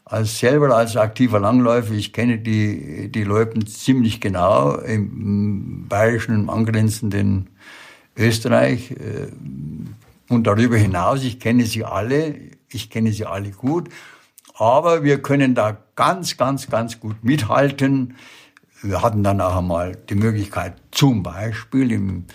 als 0.05 0.37
selber 0.37 0.75
als 0.75 0.95
aktiver 0.95 1.39
Langläufer, 1.39 1.93
ich 1.93 2.13
kenne 2.13 2.37
die, 2.37 3.11
die 3.11 3.23
Loipen 3.23 3.65
ziemlich 3.65 4.21
genau 4.21 4.75
im 4.75 5.87
bayerischen, 5.89 6.35
im 6.35 6.49
angrenzenden 6.49 7.49
Österreich 8.15 8.91
äh, 8.91 9.27
und 10.29 10.45
darüber 10.45 10.77
hinaus. 10.77 11.23
Ich 11.23 11.39
kenne 11.39 11.65
sie 11.65 11.83
alle, 11.83 12.35
ich 12.71 12.91
kenne 12.91 13.11
sie 13.11 13.25
alle 13.25 13.49
gut, 13.49 13.89
aber 14.53 15.03
wir 15.03 15.21
können 15.23 15.55
da 15.55 15.75
ganz, 15.95 16.37
ganz, 16.37 16.69
ganz 16.69 16.99
gut 16.99 17.23
mithalten. 17.23 18.15
Wir 18.83 19.01
hatten 19.01 19.23
dann 19.23 19.41
auch 19.41 19.57
einmal 19.57 19.95
die 20.09 20.15
Möglichkeit, 20.15 20.75
zum 20.91 21.23
Beispiel 21.23 21.91
im, 21.91 22.25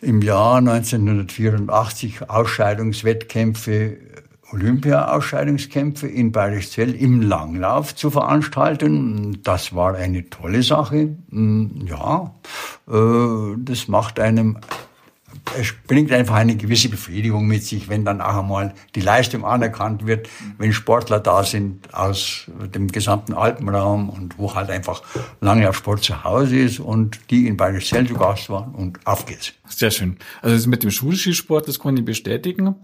im 0.00 0.22
Jahr 0.22 0.58
1984 0.58 2.30
Ausscheidungswettkämpfe 2.30 4.07
Olympia-Ausscheidungskämpfe 4.52 6.06
in 6.06 6.32
Bayerischzell 6.32 6.94
im 6.94 7.20
Langlauf 7.20 7.94
zu 7.94 8.10
veranstalten. 8.10 9.42
Das 9.42 9.74
war 9.74 9.94
eine 9.94 10.28
tolle 10.30 10.62
Sache. 10.62 11.16
Mm, 11.30 11.86
ja, 11.86 12.34
äh, 12.88 13.56
das 13.58 13.88
macht 13.88 14.18
einem 14.20 14.58
es 15.58 15.72
bringt 15.86 16.12
einfach 16.12 16.36
eine 16.36 16.56
gewisse 16.56 16.88
Befriedigung 16.88 17.46
mit 17.46 17.64
sich, 17.64 17.88
wenn 17.88 18.04
dann 18.04 18.20
auch 18.20 18.38
einmal 18.38 18.74
die 18.94 19.00
Leistung 19.00 19.44
anerkannt 19.44 20.06
wird, 20.06 20.28
wenn 20.58 20.72
Sportler 20.72 21.20
da 21.20 21.44
sind 21.44 21.92
aus 21.94 22.46
dem 22.74 22.88
gesamten 22.88 23.34
Alpenraum 23.34 24.10
und 24.10 24.38
wo 24.38 24.54
halt 24.54 24.70
einfach 24.70 25.02
lange 25.40 25.68
auf 25.68 25.76
Sport 25.76 26.04
zu 26.04 26.24
Hause 26.24 26.58
ist 26.58 26.80
und 26.80 27.18
die 27.30 27.46
in 27.46 27.56
Bayerischzell 27.56 28.06
zu 28.06 28.14
Gast 28.14 28.50
waren 28.50 28.74
und 28.74 28.98
auf 29.06 29.26
geht's. 29.26 29.52
Sehr 29.66 29.90
schön. 29.90 30.16
Also 30.42 30.68
mit 30.68 30.82
dem 30.82 30.90
Schulskisport, 30.90 31.68
das 31.68 31.78
kann 31.78 31.96
ich 31.96 32.04
bestätigen 32.04 32.74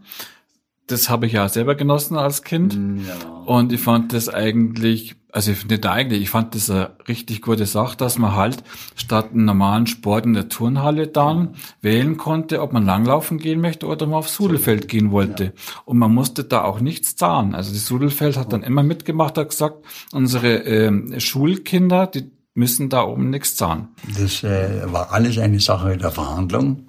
das 0.86 1.08
habe 1.08 1.26
ich 1.26 1.32
ja 1.32 1.48
selber 1.48 1.74
genossen 1.74 2.16
als 2.16 2.42
Kind. 2.42 2.76
Mm, 2.76 2.98
ja. 3.06 3.14
Und 3.46 3.72
ich 3.72 3.80
fand 3.80 4.12
das 4.12 4.28
eigentlich, 4.28 5.16
also 5.32 5.50
nicht 5.50 5.86
eigentlich, 5.86 6.22
ich 6.22 6.30
fand 6.30 6.54
das 6.54 6.68
eine 6.68 6.90
richtig 7.08 7.40
gute 7.40 7.66
Sache, 7.66 7.96
dass 7.96 8.18
man 8.18 8.34
halt 8.34 8.62
statt 8.94 9.30
einem 9.32 9.46
normalen 9.46 9.86
Sport 9.86 10.26
in 10.26 10.34
der 10.34 10.48
Turnhalle 10.48 11.06
dann 11.06 11.54
wählen 11.80 12.16
konnte, 12.16 12.60
ob 12.60 12.72
man 12.72 12.84
langlaufen 12.84 13.38
gehen 13.38 13.60
möchte 13.60 13.86
oder 13.86 14.06
mal 14.06 14.18
aufs 14.18 14.34
Sudelfeld 14.34 14.88
gehen 14.88 15.10
wollte. 15.10 15.44
Ja. 15.44 15.52
Und 15.86 15.98
man 15.98 16.12
musste 16.12 16.44
da 16.44 16.64
auch 16.64 16.80
nichts 16.80 17.16
zahlen. 17.16 17.54
Also 17.54 17.72
das 17.72 17.86
Sudelfeld 17.86 18.36
hat 18.36 18.52
dann 18.52 18.62
immer 18.62 18.82
mitgemacht, 18.82 19.38
hat 19.38 19.50
gesagt, 19.50 19.84
unsere 20.12 20.64
äh, 20.64 21.20
Schulkinder, 21.20 22.06
die 22.06 22.30
müssen 22.54 22.88
da 22.88 23.04
oben 23.04 23.30
nichts 23.30 23.56
zahlen. 23.56 23.88
Das 24.18 24.44
äh, 24.44 24.82
war 24.86 25.12
alles 25.12 25.38
eine 25.38 25.60
Sache 25.60 25.96
der 25.96 26.10
Verhandlung. 26.10 26.84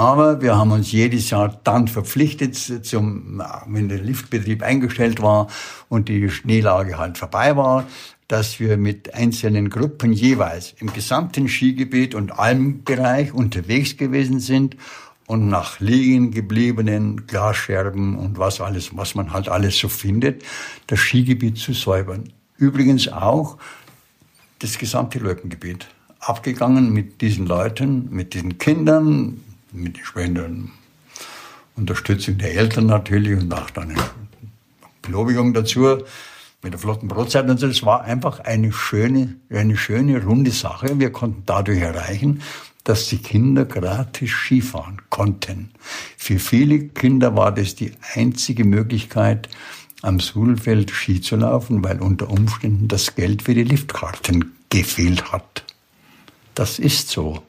Aber 0.00 0.40
wir 0.40 0.56
haben 0.56 0.72
uns 0.72 0.92
jedes 0.92 1.28
Jahr 1.28 1.60
dann 1.62 1.86
verpflichtet, 1.86 2.56
zum, 2.56 3.42
wenn 3.66 3.90
der 3.90 3.98
Liftbetrieb 3.98 4.62
eingestellt 4.62 5.20
war 5.20 5.48
und 5.90 6.08
die 6.08 6.30
Schneelage 6.30 6.96
halt 6.96 7.18
vorbei 7.18 7.54
war, 7.54 7.84
dass 8.26 8.58
wir 8.60 8.78
mit 8.78 9.12
einzelnen 9.12 9.68
Gruppen 9.68 10.14
jeweils 10.14 10.74
im 10.78 10.90
gesamten 10.90 11.50
Skigebiet 11.50 12.14
und 12.14 12.38
Almbereich 12.38 13.34
unterwegs 13.34 13.98
gewesen 13.98 14.40
sind 14.40 14.74
und 15.26 15.50
nach 15.50 15.80
liegen 15.80 16.30
gebliebenen 16.30 17.26
Glasscherben 17.26 18.16
und 18.16 18.38
was 18.38 18.62
alles, 18.62 18.96
was 18.96 19.14
man 19.14 19.34
halt 19.34 19.50
alles 19.50 19.76
so 19.76 19.90
findet, 19.90 20.44
das 20.86 20.98
Skigebiet 20.98 21.58
zu 21.58 21.74
säubern. 21.74 22.32
Übrigens 22.56 23.08
auch 23.08 23.58
das 24.60 24.78
gesamte 24.78 25.18
Löwengebiet. 25.18 25.88
Abgegangen 26.20 26.90
mit 26.90 27.20
diesen 27.20 27.44
Leuten, 27.44 28.08
mit 28.10 28.32
diesen 28.32 28.56
Kindern, 28.56 29.42
mit 29.72 29.96
entsprechenden 29.96 30.72
Unterstützung 31.76 32.38
der 32.38 32.54
Eltern 32.56 32.86
natürlich 32.86 33.38
und 33.38 33.52
auch 33.52 33.70
dann 33.70 33.90
eine 33.90 34.10
Belobigung 35.02 35.54
dazu 35.54 36.04
mit 36.62 36.72
der 36.72 36.78
flotten 36.78 37.08
Brotzeit 37.08 37.48
und 37.48 37.58
so. 37.58 37.66
Das 37.66 37.82
war 37.84 38.02
einfach 38.02 38.40
eine 38.40 38.72
schöne, 38.72 39.36
eine 39.50 39.76
schöne 39.76 40.22
runde 40.22 40.50
Sache. 40.50 40.98
Wir 40.98 41.10
konnten 41.10 41.42
dadurch 41.46 41.80
erreichen, 41.80 42.42
dass 42.84 43.08
die 43.08 43.18
Kinder 43.18 43.64
gratis 43.64 44.30
Skifahren 44.30 45.00
konnten. 45.10 45.70
Für 46.16 46.38
viele 46.38 46.88
Kinder 46.88 47.36
war 47.36 47.52
das 47.52 47.74
die 47.74 47.92
einzige 48.14 48.64
Möglichkeit, 48.64 49.48
am 50.02 50.18
Suhlfeld 50.18 50.90
Ski 50.90 51.20
zu 51.20 51.36
laufen, 51.36 51.84
weil 51.84 52.00
unter 52.00 52.30
Umständen 52.30 52.88
das 52.88 53.14
Geld 53.14 53.42
für 53.42 53.54
die 53.54 53.64
Liftkarten 53.64 54.56
gefehlt 54.70 55.32
hat. 55.32 55.64
Das 56.54 56.78
ist 56.78 57.10
so. 57.10 57.42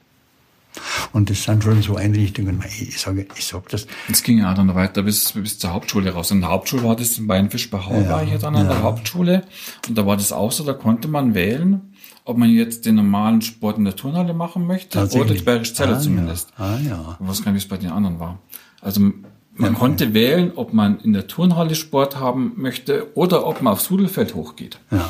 Und 1.14 1.30
das 1.30 1.44
sind 1.44 1.64
schon 1.64 1.82
so 1.82 1.96
Einrichtungen, 1.96 2.64
ich 2.80 3.00
sage, 3.00 3.28
ich 3.36 3.46
sag 3.46 3.70
das. 3.70 3.88
Es 4.10 4.24
ging 4.24 4.40
ja 4.40 4.54
dann 4.54 4.74
weiter 4.76 5.04
bis, 5.04 5.34
bis 5.34 5.60
zur 5.60 5.74
Hauptschule 5.74 6.12
raus. 6.12 6.32
In 6.32 6.42
der 6.42 6.50
Hauptschule 6.50 6.84
war 6.84 6.96
das 6.96 7.18
in 7.18 7.28
Bayernfisch 7.28 7.70
bei 7.70 7.80
Hau, 7.80 7.94
ja, 7.94 8.10
war 8.10 8.24
ich 8.24 8.34
dann 8.40 8.56
an 8.56 8.66
ja. 8.66 8.74
der 8.74 8.84
Hauptschule. 8.84 9.44
Und 9.88 9.98
da 9.98 10.06
war 10.06 10.18
das 10.18 10.32
auch 10.32 10.52
so, 10.52 10.64
da 10.64 10.74
konnte 10.74 11.08
man 11.08 11.34
wählen, 11.34 11.94
ob 12.24 12.38
man 12.38 12.50
jetzt 12.50 12.86
den 12.86 12.96
normalen 12.96 13.42
Sport 13.42 13.78
in 13.78 13.86
der 13.86 13.96
Turnhalle 13.96 14.34
machen 14.34 14.68
möchte 14.68 15.00
oder 15.00 15.34
die 15.34 15.42
Bergisch 15.42 15.74
Zelle 15.74 15.96
ah, 15.96 16.00
zumindest. 16.00 16.50
Ja. 16.58 16.66
Ah, 16.66 16.80
ja. 16.80 17.18
Ich 17.20 17.28
weiß 17.28 17.44
gar 17.44 17.52
nicht, 17.52 17.62
wie 17.62 17.66
es 17.66 17.70
bei 17.70 17.78
den 17.78 17.92
anderen 17.92 18.20
war. 18.20 18.40
Also 18.82 19.12
man 19.62 19.76
konnte 19.76 20.13
wählen, 20.13 20.52
ob 20.56 20.74
man 20.74 21.00
in 21.00 21.13
der 21.13 21.28
Turnhalle 21.28 21.76
Sport 21.76 22.19
haben 22.19 22.54
möchte 22.58 23.08
oder 23.15 23.45
ob 23.45 23.62
man 23.62 23.74
aufs 23.74 23.86
Sudelfeld 23.86 24.36
hochgeht. 24.36 24.80
Ja. 24.91 25.10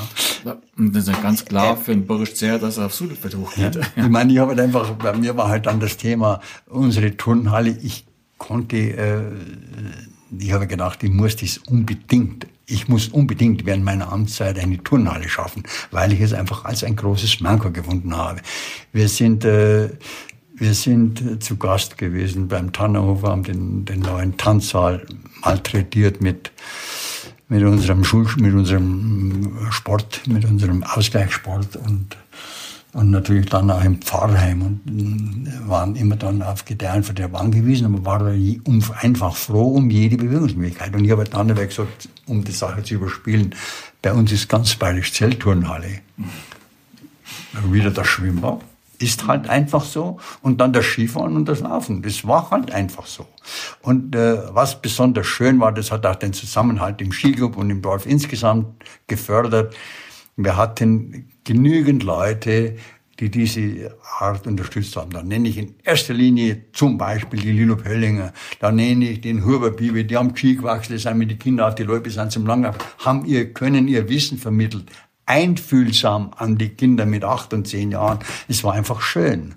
Und 0.78 0.96
das 0.96 1.04
ist 1.08 1.10
ja 1.16 1.22
ganz 1.22 1.46
klar 1.46 1.78
für 1.78 1.92
den 1.92 2.06
Boris 2.06 2.38
sehr, 2.38 2.60
dass 2.60 2.78
er 2.78 2.88
aufs 2.88 2.98
Sudelfeld 2.98 3.36
hochgeht. 3.36 3.76
Ja. 3.76 3.82
Ich 4.04 4.10
meine, 4.10 4.32
ich 4.32 4.40
habe 4.40 4.50
halt 4.50 4.60
einfach, 4.60 4.92
bei 4.92 5.14
mir 5.14 5.38
war 5.38 5.50
halt 5.50 5.66
dann 5.66 5.80
das 5.80 5.98
Thema, 5.98 6.42
unsere 6.68 7.16
Turnhalle, 7.18 7.78
ich 7.82 8.06
konnte, 8.38 8.78
äh, 8.78 9.22
ich 10.38 10.52
habe 10.52 10.68
gedacht, 10.68 11.04
ich 11.04 11.12
muss 11.12 11.36
das 11.36 11.58
unbedingt, 11.58 12.48
ich 12.66 12.88
muss 12.88 13.08
unbedingt 13.08 13.66
während 13.66 13.84
meiner 13.84 14.12
Amtszeit 14.12 14.58
eine 14.60 14.82
Turnhalle 14.84 15.30
schaffen, 15.30 15.64
weil 15.92 16.14
ich 16.14 16.22
es 16.22 16.34
einfach 16.34 16.66
als 16.66 16.84
ein 16.84 16.96
großes 16.96 17.40
Manko 17.42 17.72
gefunden 17.72 18.16
habe. 18.16 18.42
Wir 18.92 19.08
sind 19.08 19.46
äh, 19.46 19.90
wir 20.62 20.76
sind 20.76 21.44
zu 21.44 21.58
Gast 21.58 21.98
gewesen 21.98 22.48
beim 22.48 22.72
Tannerhofer, 22.72 23.30
haben 23.30 23.44
den, 23.44 23.84
den 23.84 24.02
neuen 24.02 24.38
Tanzsaal 24.38 25.04
malträtiert 25.44 26.22
mit, 26.22 26.52
mit 27.50 27.64
unserem 27.64 28.04
Schul, 28.04 28.28
mit 28.38 28.54
unserem 28.54 29.58
Sport, 29.72 30.22
mit 30.28 30.46
unserem 30.46 30.84
Ausgleichssport 30.84 31.78
und, 31.78 32.16
und 32.94 33.10
natürlich 33.10 33.48
dann 33.48 33.72
auch 33.72 33.84
im 33.84 34.02
Pfarrheim 34.02 34.62
und 34.62 35.68
waren 35.68 35.96
immer 35.96 36.16
dann 36.16 36.44
auf 36.44 36.64
Gedeihen 36.64 37.02
für 37.02 37.16
der 37.16 37.34
angewiesen, 37.34 37.88
aber 37.88 38.06
waren 38.06 38.64
einfach 39.02 39.36
froh 39.36 39.78
um 39.78 39.90
jede 39.90 40.18
Bewegungsmöglichkeit. 40.18 40.96
Und 40.96 41.04
ich 41.04 41.10
habe 41.10 41.24
dann 41.24 41.56
gesagt, 41.56 42.08
um 42.28 42.44
die 42.44 42.52
Sache 42.52 42.84
zu 42.84 42.94
überspielen, 42.94 43.56
bei 44.04 44.14
uns 44.14 44.32
ist 44.32 44.48
ganz 44.48 44.76
bayerisch 44.76 45.12
Zeltturnhalle. 45.12 46.02
Wieder 47.72 47.90
das 47.90 48.06
Schwimmbad 48.06 48.62
ist 49.02 49.28
halt 49.28 49.50
einfach 49.50 49.84
so. 49.84 50.18
Und 50.42 50.62
dann 50.62 50.74
das 50.74 50.86
Skifahren 50.86 51.36
und 51.36 51.48
das 51.48 51.62
Laufen. 51.62 52.02
Das 52.02 52.28
war 52.28 52.52
halt 52.52 52.72
einfach 52.72 53.06
so. 53.06 53.26
Und 53.82 54.16
äh, 54.16 54.38
was 54.54 54.82
besonders 54.82 55.28
schön 55.28 55.60
war, 55.60 55.72
das 55.72 55.92
hat 55.92 56.06
auch 56.06 56.16
den 56.16 56.34
Zusammenhalt 56.34 57.02
im 57.02 57.12
Skiclub 57.12 57.58
und 57.58 57.70
im 57.70 57.82
Dorf 57.82 58.06
insgesamt 58.06 58.84
gefördert. 59.08 59.76
Wir 60.38 60.58
hatten 60.58 61.30
genügend 61.44 62.04
Leute, 62.04 62.76
die 63.22 63.30
diese 63.30 63.96
Art 64.20 64.48
unterstützt 64.48 64.96
haben. 64.96 65.12
Da 65.12 65.22
nenne 65.22 65.48
ich 65.48 65.58
in 65.58 65.76
erster 65.84 66.14
Linie 66.14 66.64
zum 66.74 66.98
Beispiel 66.98 67.40
die 67.40 67.52
Lilo 67.52 67.76
Pöllinger, 67.76 68.34
da 68.60 68.72
nenne 68.72 69.10
ich 69.10 69.22
den 69.22 69.46
Huber 69.46 69.70
Bibi, 69.70 70.06
die 70.06 70.18
haben 70.18 70.36
Ski 70.36 70.56
gewachsen, 70.56 70.98
sind 70.98 71.18
mit 71.18 71.30
den 71.30 71.38
Kindern 71.38 71.70
auf 71.70 71.76
die 71.76 71.84
Leute 71.84 72.10
sind 72.10 72.32
zum 72.32 72.48
Langlauf, 72.48 72.76
haben 72.98 73.26
ihr 73.26 73.54
Können, 73.54 73.88
ihr 73.88 74.10
Wissen 74.10 74.40
vermittelt, 74.40 74.86
einfühlsam 75.32 76.32
an 76.36 76.58
die 76.58 76.70
Kinder 76.70 77.06
mit 77.06 77.24
acht 77.24 77.54
und 77.54 77.66
zehn 77.66 77.92
Jahren. 77.92 78.20
Es 78.50 78.66
war 78.66 78.74
einfach 78.74 79.00
schön. 79.02 79.56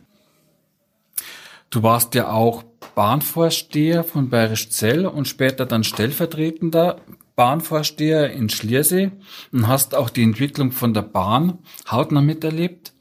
Du 1.70 1.82
warst 1.82 2.14
ja 2.14 2.30
auch 2.30 2.62
Bahnvorsteher 2.94 4.04
von 4.04 4.30
Bayerisch 4.30 4.70
Zell 4.70 5.04
und 5.04 5.26
später 5.26 5.66
dann 5.66 5.82
stellvertretender 5.82 7.00
Bahnvorsteher 7.34 8.30
in 8.30 8.48
Schliersee 8.48 9.10
und 9.50 9.66
hast 9.66 9.96
auch 9.96 10.10
die 10.10 10.22
Entwicklung 10.22 10.70
von 10.70 10.94
der 10.94 11.02
Bahn 11.02 11.58
hautnah 11.90 12.20
miterlebt. 12.20 12.92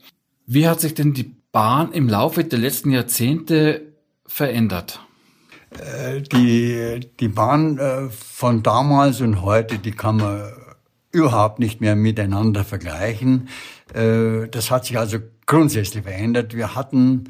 Wie 0.48 0.68
hat 0.68 0.82
sich 0.82 0.96
denn 0.96 1.14
die 1.14 1.36
Bahn 1.52 1.92
im 1.92 2.10
Laufe 2.10 2.44
der 2.44 2.58
letzten 2.58 2.90
Jahrzehnte 2.90 3.94
verändert? 4.26 5.00
Äh, 5.78 6.22
die, 6.22 7.02
die 7.20 7.28
Bahn 7.28 7.78
äh, 7.78 8.10
von 8.10 8.64
damals 8.64 9.22
und 9.22 9.44
heute, 9.44 9.78
die 9.78 9.92
kann 9.92 10.18
man 10.18 10.52
überhaupt 11.14 11.60
nicht 11.60 11.80
mehr 11.80 11.96
miteinander 11.96 12.66
vergleichen. 12.66 13.48
Äh, 13.94 14.50
das 14.50 14.70
hat 14.72 14.86
sich 14.86 14.98
also 14.98 15.20
grundsätzlich 15.46 16.04
verändert. 16.04 16.56
Wir 16.56 16.76
hatten, 16.76 17.30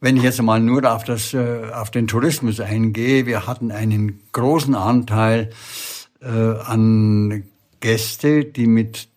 wenn 0.00 0.16
ich 0.16 0.22
jetzt 0.22 0.40
mal 0.40 0.60
nur 0.60 0.90
auf, 0.90 1.04
das, 1.04 1.34
äh, 1.34 1.70
auf 1.74 1.90
den 1.90 2.06
Tourismus 2.06 2.60
eingehe, 2.60 3.26
wir 3.26 3.46
hatten 3.46 3.70
einen 3.70 4.20
großen 4.32 4.74
Anteil 4.74 5.50
äh, 6.22 6.28
an 6.28 7.42
Gäste, 7.80 8.44
die 8.44 8.66
mit 8.66 9.08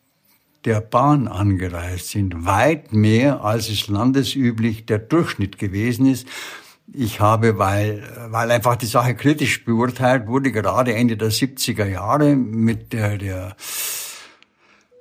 der 0.65 0.82
Bahn 0.82 1.27
angereist 1.27 2.10
sind. 2.10 2.45
Weit 2.45 2.91
mehr, 2.91 3.43
als 3.43 3.69
es 3.69 3.88
landesüblich 3.88 4.86
der 4.86 4.99
Durchschnitt 4.99 5.60
gewesen 5.60 6.08
ist. 6.08 6.27
Ich 6.91 7.19
habe, 7.19 7.60
weil, 7.60 8.01
weil 8.30 8.49
einfach 8.49 8.75
die 8.77 8.88
Sache 8.88 9.13
kritisch 9.13 9.63
beurteilt 9.63 10.25
wurde, 10.27 10.51
gerade 10.51 10.93
Ende 10.93 11.17
der 11.17 11.32
70er 11.32 11.86
Jahre 11.86 12.36
mit 12.36 12.93
der, 12.93 13.17
der 13.17 13.56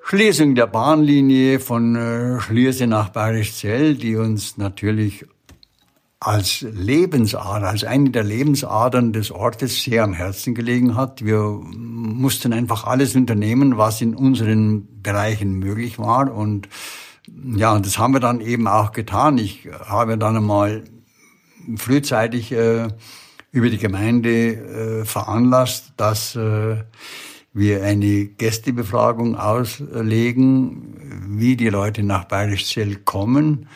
Schließung 0.08 0.54
der 0.54 0.68
Bahnlinie 0.68 1.58
von 1.58 1.96
äh, 1.96 2.40
Schliersee 2.40 2.86
nach 2.86 3.08
Bayerischzell, 3.08 3.96
die 3.96 4.14
uns 4.14 4.56
natürlich 4.56 5.26
als 6.20 6.60
Lebensader, 6.60 7.66
als 7.66 7.82
eine 7.82 8.10
der 8.10 8.22
Lebensadern 8.22 9.12
des 9.12 9.32
Ortes 9.32 9.82
sehr 9.82 10.04
am 10.04 10.12
Herzen 10.12 10.54
gelegen 10.54 10.94
hat. 10.94 11.24
Wir 11.24 11.40
mussten 11.40 12.52
einfach 12.52 12.84
alles 12.84 13.16
unternehmen, 13.16 13.78
was 13.78 14.00
in 14.00 14.14
unseren 14.14 15.02
Bereichen 15.02 15.54
möglich 15.54 15.98
war. 15.98 16.32
Und 16.32 16.68
ja, 17.56 17.76
das 17.76 17.98
haben 17.98 18.14
wir 18.14 18.20
dann 18.20 18.40
eben 18.40 18.68
auch 18.68 18.92
getan. 18.92 19.38
Ich 19.38 19.68
habe 19.86 20.16
dann 20.16 20.36
einmal 20.36 20.84
frühzeitig 21.78 22.52
äh, 22.52 22.86
über 23.50 23.70
die 23.70 23.78
Gemeinde 23.78 25.00
äh, 25.00 25.04
veranlasst, 25.04 25.94
dass 25.96 26.36
äh, 26.36 26.84
wir 27.56 27.82
eine 27.82 28.26
Gästebefragung 28.26 29.36
auslegen, 29.36 30.94
wie 31.28 31.56
die 31.56 31.68
Leute 31.68 32.02
nach 32.02 32.24
Bayerischzell 32.24 32.96
kommen 32.96 33.68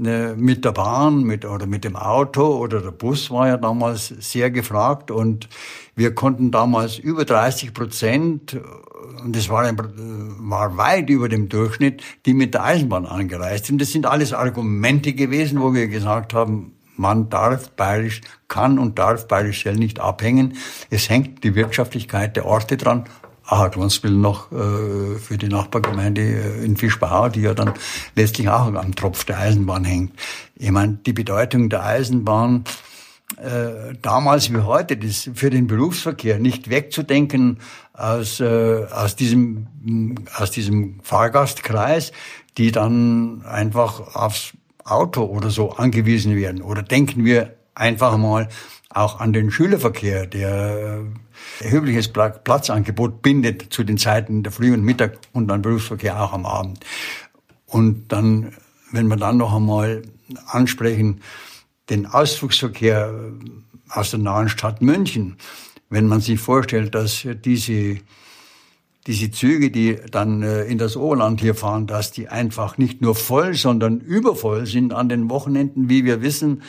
Ne, 0.00 0.36
mit 0.38 0.64
der 0.64 0.70
Bahn 0.70 1.24
mit, 1.24 1.44
oder 1.44 1.66
mit 1.66 1.82
dem 1.82 1.96
Auto 1.96 2.56
oder 2.58 2.80
der 2.80 2.92
Bus 2.92 3.32
war 3.32 3.48
ja 3.48 3.56
damals 3.56 4.06
sehr 4.20 4.48
gefragt 4.48 5.10
und 5.10 5.48
wir 5.96 6.14
konnten 6.14 6.52
damals 6.52 6.98
über 6.98 7.24
30 7.24 7.74
Prozent, 7.74 8.60
und 9.24 9.34
das 9.34 9.48
war, 9.48 9.64
ein, 9.64 9.76
war 9.76 10.76
weit 10.76 11.10
über 11.10 11.28
dem 11.28 11.48
Durchschnitt, 11.48 12.00
die 12.26 12.32
mit 12.32 12.54
der 12.54 12.62
Eisenbahn 12.62 13.06
angereist 13.06 13.66
sind. 13.66 13.80
Das 13.80 13.90
sind 13.90 14.06
alles 14.06 14.32
Argumente 14.32 15.14
gewesen, 15.14 15.60
wo 15.60 15.74
wir 15.74 15.88
gesagt 15.88 16.32
haben, 16.32 16.74
man 16.98 17.30
darf 17.30 17.70
bayerisch, 17.70 18.20
kann 18.48 18.78
und 18.78 18.98
darf 18.98 19.28
bayerisch 19.28 19.64
nicht 19.66 20.00
abhängen. 20.00 20.54
Es 20.90 21.08
hängt 21.08 21.44
die 21.44 21.54
Wirtschaftlichkeit 21.54 22.36
der 22.36 22.46
Orte 22.46 22.76
dran 22.76 23.04
Ahaglansville 23.48 24.14
noch 24.14 24.52
äh, 24.52 25.18
für 25.18 25.38
die 25.38 25.48
Nachbargemeinde 25.48 26.20
äh, 26.20 26.64
in 26.64 26.76
Fischbau, 26.76 27.28
die 27.30 27.40
ja 27.40 27.54
dann 27.54 27.72
letztlich 28.14 28.48
auch 28.48 28.66
am 28.66 28.94
Tropf 28.94 29.24
der 29.24 29.38
Eisenbahn 29.38 29.84
hängt. 29.84 30.12
Ich 30.54 30.70
meine, 30.70 30.98
die 31.06 31.14
Bedeutung 31.14 31.70
der 31.70 31.84
Eisenbahn 31.84 32.64
äh, 33.36 33.94
damals 34.02 34.52
wie 34.52 34.58
heute, 34.58 34.96
das 34.96 35.30
für 35.34 35.50
den 35.50 35.66
Berufsverkehr 35.66 36.38
nicht 36.38 36.68
wegzudenken 36.68 37.58
aus, 37.94 38.40
äh, 38.40 38.84
aus, 38.90 39.16
diesem, 39.16 39.66
aus 40.36 40.50
diesem 40.50 41.00
Fahrgastkreis, 41.02 42.12
die 42.58 42.72
dann 42.72 43.42
einfach 43.46 44.14
aufs 44.14 44.52
Auto 44.90 45.24
oder 45.24 45.50
so 45.50 45.72
angewiesen 45.72 46.36
werden. 46.36 46.62
Oder 46.62 46.82
denken 46.82 47.24
wir 47.24 47.54
einfach 47.74 48.16
mal 48.16 48.48
auch 48.90 49.20
an 49.20 49.32
den 49.32 49.50
Schülerverkehr, 49.50 50.26
der 50.26 51.02
erhebliches 51.60 52.08
Platzangebot 52.08 53.22
bindet 53.22 53.72
zu 53.72 53.84
den 53.84 53.98
Zeiten 53.98 54.42
der 54.42 54.52
Früh- 54.52 54.72
und 54.72 54.82
Mittag 54.82 55.18
und 55.32 55.48
dann 55.48 55.62
Berufsverkehr 55.62 56.20
auch 56.20 56.32
am 56.32 56.46
Abend. 56.46 56.80
Und 57.66 58.08
dann, 58.08 58.54
wenn 58.92 59.08
wir 59.08 59.16
dann 59.16 59.36
noch 59.36 59.54
einmal 59.54 60.02
ansprechen, 60.46 61.20
den 61.90 62.06
Ausflugsverkehr 62.06 63.12
aus 63.90 64.10
der 64.10 64.20
nahen 64.20 64.48
Stadt 64.48 64.82
München, 64.82 65.36
wenn 65.90 66.06
man 66.06 66.20
sich 66.20 66.40
vorstellt, 66.40 66.94
dass 66.94 67.26
diese 67.44 67.98
diese 69.08 69.32
Züge, 69.32 69.72
die 69.72 69.96
dann 70.10 70.42
äh, 70.42 70.64
in 70.64 70.78
das 70.78 70.96
Oberland 70.96 71.40
hier 71.40 71.56
fahren, 71.56 71.88
dass 71.88 72.12
die 72.12 72.28
einfach 72.28 72.78
nicht 72.78 73.00
nur 73.00 73.16
voll, 73.16 73.54
sondern 73.54 74.00
übervoll 74.00 74.66
sind 74.66 74.92
an 74.92 75.08
den 75.08 75.28
Wochenenden, 75.28 75.88
wie 75.88 76.04
wir 76.04 76.22
wissen 76.22 76.62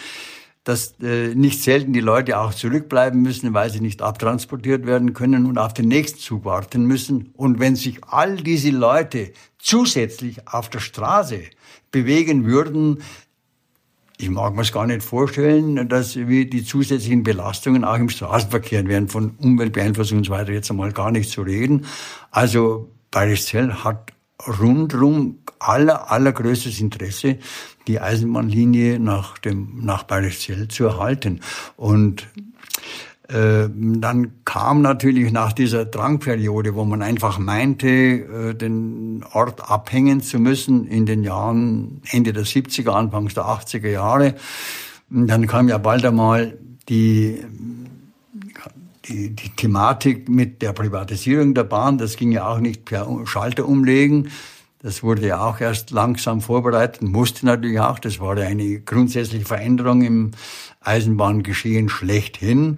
dass 0.70 0.94
äh, 1.02 1.34
nicht 1.34 1.64
selten 1.64 1.94
die 1.94 2.00
Leute 2.00 2.40
auch 2.40 2.54
zurückbleiben 2.54 3.22
müssen, 3.22 3.56
weil 3.56 3.72
sie 3.72 3.80
nicht 3.80 4.04
abtransportiert 4.04 4.86
werden 4.86 5.14
können 5.14 5.48
und 5.48 5.58
auf 5.58 5.74
den 5.74 5.88
nächsten 5.88 6.20
Zug 6.20 6.46
warten 6.46 6.86
müssen. 6.86 7.32
Und 7.36 7.60
wenn 7.60 7.76
sich 7.76 8.04
all 8.04 8.36
diese 8.36 8.70
Leute 8.70 9.32
zusätzlich 9.58 10.48
auf 10.48 10.70
der 10.70 10.80
Straße 10.80 11.42
bewegen 11.92 12.46
würden, 12.46 13.02
ich 14.22 14.30
mag 14.30 14.54
mir 14.54 14.64
es 14.64 14.74
gar 14.74 14.86
nicht 14.86 15.02
vorstellen, 15.02 15.88
dass 15.88 16.18
wir 16.18 16.50
die 16.50 16.66
zusätzlichen 16.66 17.24
Belastungen 17.24 17.86
auch 17.86 17.96
im 17.96 18.10
Straßenverkehr 18.10 18.86
wären, 18.86 19.08
von 19.08 19.32
Umweltbeeinflussung 19.38 20.18
und 20.18 20.26
so 20.26 20.34
weiter 20.34 20.52
jetzt 20.52 20.70
einmal 20.70 20.92
gar 20.92 21.10
nicht 21.10 21.30
zu 21.30 21.42
reden. 21.42 21.86
Also 22.30 22.92
Bayerischzell 23.12 23.72
hat 23.72 24.12
rundrum 24.46 25.40
aller, 25.60 26.12
allergrößtes 26.12 26.82
Interesse, 26.82 27.38
die 27.88 28.02
Eisenbahnlinie 28.02 29.00
nach 29.00 29.38
dem, 29.38 29.86
nach 29.86 30.04
Bayerischzell 30.04 30.68
zu 30.68 30.84
erhalten. 30.84 31.40
Und 31.78 32.28
dann 33.32 34.32
kam 34.44 34.82
natürlich 34.82 35.32
nach 35.32 35.54
dieser 35.54 35.86
Drangperiode, 35.86 36.74
wo 36.74 36.84
man 36.84 37.04
einfach 37.04 37.38
meinte, 37.38 37.88
äh, 37.88 38.56
den 38.56 39.24
Ort 39.34 39.70
abhängen 39.70 40.22
zu 40.22 40.40
müssen 40.40 40.88
in 40.88 41.06
den 41.06 41.24
Jahren 41.24 42.02
Ende 42.10 42.34
der 42.34 42.46
70er, 42.46 42.90
Anfangs 42.90 43.36
der 43.36 43.44
80er 43.44 43.90
Jahre. 43.90 44.36
Dann 45.10 45.48
kam 45.48 45.70
ja 45.70 45.78
bald 45.78 46.06
einmal 46.06 46.58
die 46.88 47.44
die, 49.10 49.36
die 49.36 49.50
Thematik 49.50 50.30
mit 50.30 50.62
der 50.62 50.74
Privatisierung 50.74 51.54
der 51.54 51.64
Bahn, 51.64 51.98
das 51.98 52.16
ging 52.16 52.32
ja 52.32 52.48
auch 52.48 52.60
nicht 52.60 52.86
per 52.86 53.08
Schalter 53.26 53.68
umlegen. 53.68 54.30
Das 54.82 55.04
wurde 55.04 55.28
ja 55.28 55.44
auch 55.44 55.60
erst 55.60 55.92
langsam 55.92 56.40
vorbereitet, 56.40 57.02
musste 57.02 57.46
natürlich 57.46 57.82
auch. 57.82 58.00
Das 58.00 58.22
war 58.22 58.38
ja 58.38 58.48
eine 58.48 58.80
grundsätzliche 58.80 59.44
Veränderung 59.44 60.04
im 60.04 60.32
Eisenbahngeschehen 60.80 61.90
schlechthin. 61.90 62.78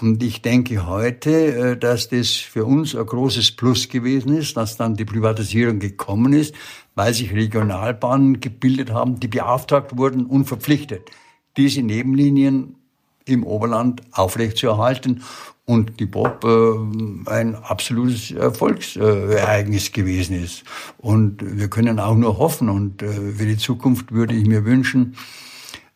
Und 0.00 0.22
ich 0.22 0.42
denke 0.42 0.86
heute, 0.86 1.30
äh, 1.30 1.76
dass 1.76 2.08
das 2.08 2.30
für 2.30 2.64
uns 2.64 2.94
ein 2.94 3.04
großes 3.04 3.52
Plus 3.52 3.88
gewesen 3.88 4.36
ist, 4.36 4.56
dass 4.56 4.76
dann 4.76 4.94
die 4.94 5.04
Privatisierung 5.04 5.80
gekommen 5.80 6.32
ist, 6.32 6.54
weil 6.94 7.14
sich 7.14 7.32
Regionalbahnen 7.32 8.40
gebildet 8.40 8.92
haben, 8.92 9.18
die 9.18 9.28
beauftragt 9.28 9.96
wurden 9.96 10.26
und 10.26 10.44
verpflichtet, 10.44 11.10
diese 11.56 11.82
Nebenlinien 11.82 12.76
im 13.24 13.44
Oberland 13.44 14.02
aufrechtzuerhalten 14.12 15.22
und 15.64 16.00
die 16.00 16.06
Bob 16.06 16.44
äh, 16.44 17.30
ein 17.30 17.56
absolutes 17.56 18.30
Erfolgsereignis 18.30 19.92
gewesen 19.92 20.42
ist. 20.42 20.64
Und 20.96 21.58
wir 21.58 21.68
können 21.68 22.00
auch 22.00 22.14
nur 22.14 22.38
hoffen 22.38 22.68
und 22.68 23.02
äh, 23.02 23.32
für 23.32 23.46
die 23.46 23.58
Zukunft 23.58 24.12
würde 24.12 24.34
ich 24.34 24.46
mir 24.46 24.64
wünschen, 24.64 25.16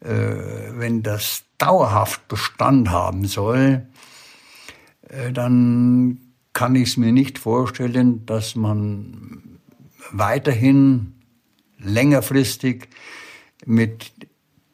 äh, 0.01 0.11
wenn 0.75 1.03
das 1.03 1.45
dauerhaft 1.63 2.27
Bestand 2.27 2.91
haben 2.91 3.27
soll, 3.27 3.87
äh, 5.09 5.33
dann 5.33 6.19
kann 6.53 6.75
ich 6.75 6.91
es 6.91 6.97
mir 6.97 7.13
nicht 7.13 7.39
vorstellen, 7.39 8.27
dass 8.27 8.57
man 8.57 9.61
weiterhin 10.11 11.15
längerfristig 11.79 12.89
mit 13.65 14.13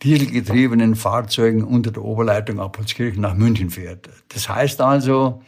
dieselgetriebenen 0.03 0.95
Fahrzeugen 0.95 1.63
unter 1.63 1.91
der 1.91 2.05
Oberleitung 2.05 2.59
Appolskirchen 2.59 3.21
nach 3.21 3.35
München 3.35 3.71
fährt. 3.71 4.09
Das 4.29 4.49
heißt 4.49 4.81
also, 4.81 5.43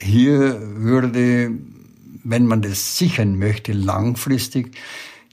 hier 0.00 0.58
würde, 0.60 1.52
wenn 2.24 2.46
man 2.46 2.62
das 2.62 2.98
sichern 2.98 3.38
möchte, 3.38 3.72
langfristig 3.72 4.76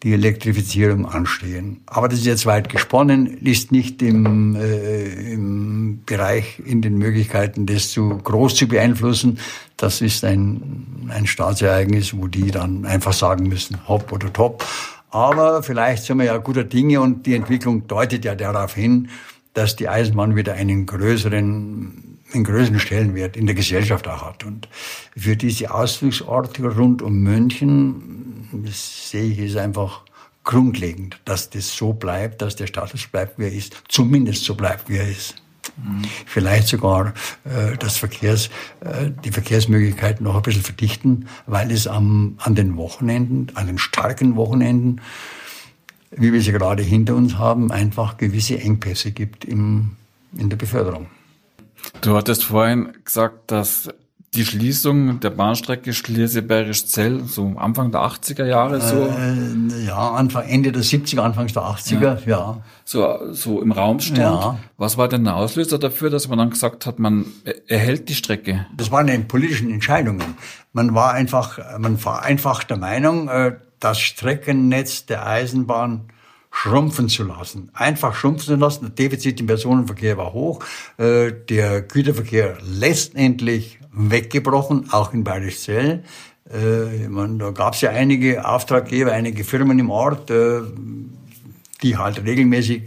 die 0.03 0.13
Elektrifizierung 0.13 1.05
anstehen. 1.05 1.81
Aber 1.85 2.07
das 2.07 2.19
ist 2.19 2.25
jetzt 2.25 2.45
weit 2.45 2.69
gesponnen, 2.69 3.27
ist 3.27 3.71
nicht 3.71 4.01
im, 4.01 4.55
äh, 4.55 5.33
im 5.33 6.03
Bereich, 6.05 6.61
in 6.65 6.81
den 6.81 6.97
Möglichkeiten, 6.97 7.65
das 7.65 7.89
zu 7.89 8.17
groß 8.17 8.55
zu 8.55 8.67
beeinflussen. 8.67 9.39
Das 9.75 10.01
ist 10.01 10.23
ein, 10.23 11.09
ein 11.09 11.27
Staatsereignis, 11.27 12.15
wo 12.15 12.27
die 12.27 12.51
dann 12.51 12.85
einfach 12.85 13.13
sagen 13.13 13.47
müssen, 13.47 13.77
hopp 13.87 14.11
oder 14.11 14.31
top. 14.31 14.65
Aber 15.11 15.63
vielleicht 15.63 16.03
sind 16.03 16.17
wir 16.19 16.25
ja 16.25 16.37
guter 16.37 16.63
Dinge 16.63 17.01
und 17.01 17.25
die 17.25 17.35
Entwicklung 17.35 17.87
deutet 17.87 18.23
ja 18.25 18.35
darauf 18.35 18.75
hin, 18.75 19.09
dass 19.53 19.75
die 19.75 19.89
Eisenbahn 19.89 20.35
wieder 20.35 20.53
einen 20.53 20.85
größeren, 20.85 22.08
einen 22.33 22.43
größeren 22.43 22.79
Stellenwert 22.79 23.35
in 23.35 23.45
der 23.45 23.55
Gesellschaft 23.55 24.07
auch 24.07 24.23
hat. 24.23 24.43
Und 24.43 24.67
für 25.17 25.35
diese 25.35 25.73
Ausflugsorte 25.73 26.63
rund 26.75 27.01
um 27.01 27.21
München 27.21 28.47
sehe 28.71 29.31
ich 29.31 29.39
es 29.39 29.55
einfach 29.55 30.03
grundlegend, 30.43 31.19
dass 31.25 31.49
das 31.49 31.75
so 31.75 31.93
bleibt, 31.93 32.41
dass 32.41 32.55
der 32.55 32.67
Status 32.67 33.07
bleibt, 33.07 33.37
wie 33.37 33.43
er 33.43 33.53
ist, 33.53 33.83
zumindest 33.87 34.45
so 34.45 34.55
bleibt, 34.55 34.89
wie 34.89 34.97
er 34.97 35.07
ist. 35.07 35.35
Vielleicht 36.25 36.67
sogar 36.67 37.13
äh, 37.45 37.77
das 37.77 37.97
Verkehrs, 37.97 38.49
äh, 38.81 39.11
die 39.23 39.31
Verkehrsmöglichkeiten 39.31 40.23
noch 40.23 40.35
ein 40.35 40.41
bisschen 40.41 40.63
verdichten, 40.63 41.27
weil 41.45 41.71
es 41.71 41.87
am, 41.87 42.35
an 42.39 42.55
den 42.55 42.75
Wochenenden, 42.75 43.55
an 43.55 43.67
den 43.67 43.77
starken 43.77 44.35
Wochenenden, 44.35 45.01
wie 46.11 46.33
wir 46.33 46.41
sie 46.41 46.51
gerade 46.51 46.83
hinter 46.83 47.15
uns 47.15 47.37
haben, 47.37 47.71
einfach 47.71 48.17
gewisse 48.17 48.59
Engpässe 48.59 49.11
gibt 49.11 49.45
im, 49.45 49.91
in 50.35 50.49
der 50.49 50.57
Beförderung. 50.57 51.07
Du 52.01 52.15
hattest 52.15 52.43
vorhin 52.45 52.93
gesagt, 53.03 53.51
dass 53.51 53.89
die 54.35 54.45
Schließung 54.45 55.19
der 55.19 55.31
Bahnstrecke 55.31 55.91
Schliersee-Bergisch-Zell, 55.91 57.23
so 57.25 57.55
Anfang 57.57 57.91
der 57.91 58.01
80er 58.01 58.45
Jahre 58.45 58.79
so? 58.79 59.07
Äh, 59.07 59.85
ja, 59.85 60.11
Anfang, 60.11 60.47
Ende 60.47 60.71
der 60.71 60.83
70er, 60.83 61.21
Anfang 61.21 61.47
der 61.47 61.63
80er, 61.63 62.19
ja. 62.25 62.37
ja. 62.37 62.57
So, 62.85 63.33
so 63.33 63.61
im 63.61 63.71
Raum 63.71 63.99
stand. 63.99 64.19
Ja. 64.19 64.59
Was 64.77 64.97
war 64.97 65.07
denn 65.07 65.23
der 65.23 65.35
Auslöser 65.35 65.79
dafür, 65.79 66.11
dass 66.11 66.27
man 66.27 66.37
dann 66.37 66.51
gesagt 66.51 66.85
hat, 66.85 66.99
man 66.99 67.25
erhält 67.67 68.07
die 68.09 68.15
Strecke? 68.15 68.67
Das 68.77 68.91
waren 68.91 69.07
die 69.07 69.17
politischen 69.17 69.71
Entscheidungen. 69.71 70.35
Man 70.73 70.93
war 70.93 71.13
einfach, 71.13 71.59
man 71.79 72.03
war 72.05 72.21
einfach 72.21 72.63
der 72.63 72.77
Meinung, 72.77 73.29
äh, 73.29 73.55
das 73.79 73.99
Streckennetz 73.99 75.07
der 75.07 75.25
Eisenbahn 75.25 76.11
schrumpfen 76.61 77.07
zu 77.07 77.23
lassen. 77.23 77.69
Einfach 77.73 78.13
schrumpfen 78.15 78.45
zu 78.47 78.55
lassen. 78.55 78.85
Das 78.85 78.95
Defizit 78.95 79.39
im 79.39 79.47
Personenverkehr 79.47 80.17
war 80.17 80.33
hoch. 80.33 80.61
Äh, 80.97 81.31
der 81.31 81.81
Güterverkehr 81.81 82.57
letztendlich 82.61 83.79
weggebrochen, 83.93 84.91
auch 84.91 85.13
in 85.13 85.23
Bayerischzell. 85.23 86.03
Äh, 86.51 87.07
meine, 87.07 87.37
da 87.37 87.51
gab 87.51 87.75
es 87.75 87.81
ja 87.81 87.91
einige 87.91 88.45
Auftraggeber, 88.45 89.13
einige 89.13 89.45
Firmen 89.45 89.79
im 89.79 89.89
Ort, 89.89 90.31
äh, 90.31 90.61
die 91.81 91.95
halt 91.95 92.25
regelmäßig 92.25 92.83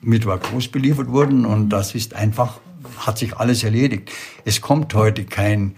mit 0.00 0.24
Wakos 0.24 0.68
beliefert 0.68 1.08
wurden 1.08 1.46
und 1.46 1.70
das 1.70 1.96
ist 1.96 2.14
einfach, 2.14 2.60
hat 2.98 3.18
sich 3.18 3.36
alles 3.36 3.64
erledigt. 3.64 4.12
Es 4.44 4.60
kommt 4.60 4.94
heute 4.94 5.24
kein 5.24 5.74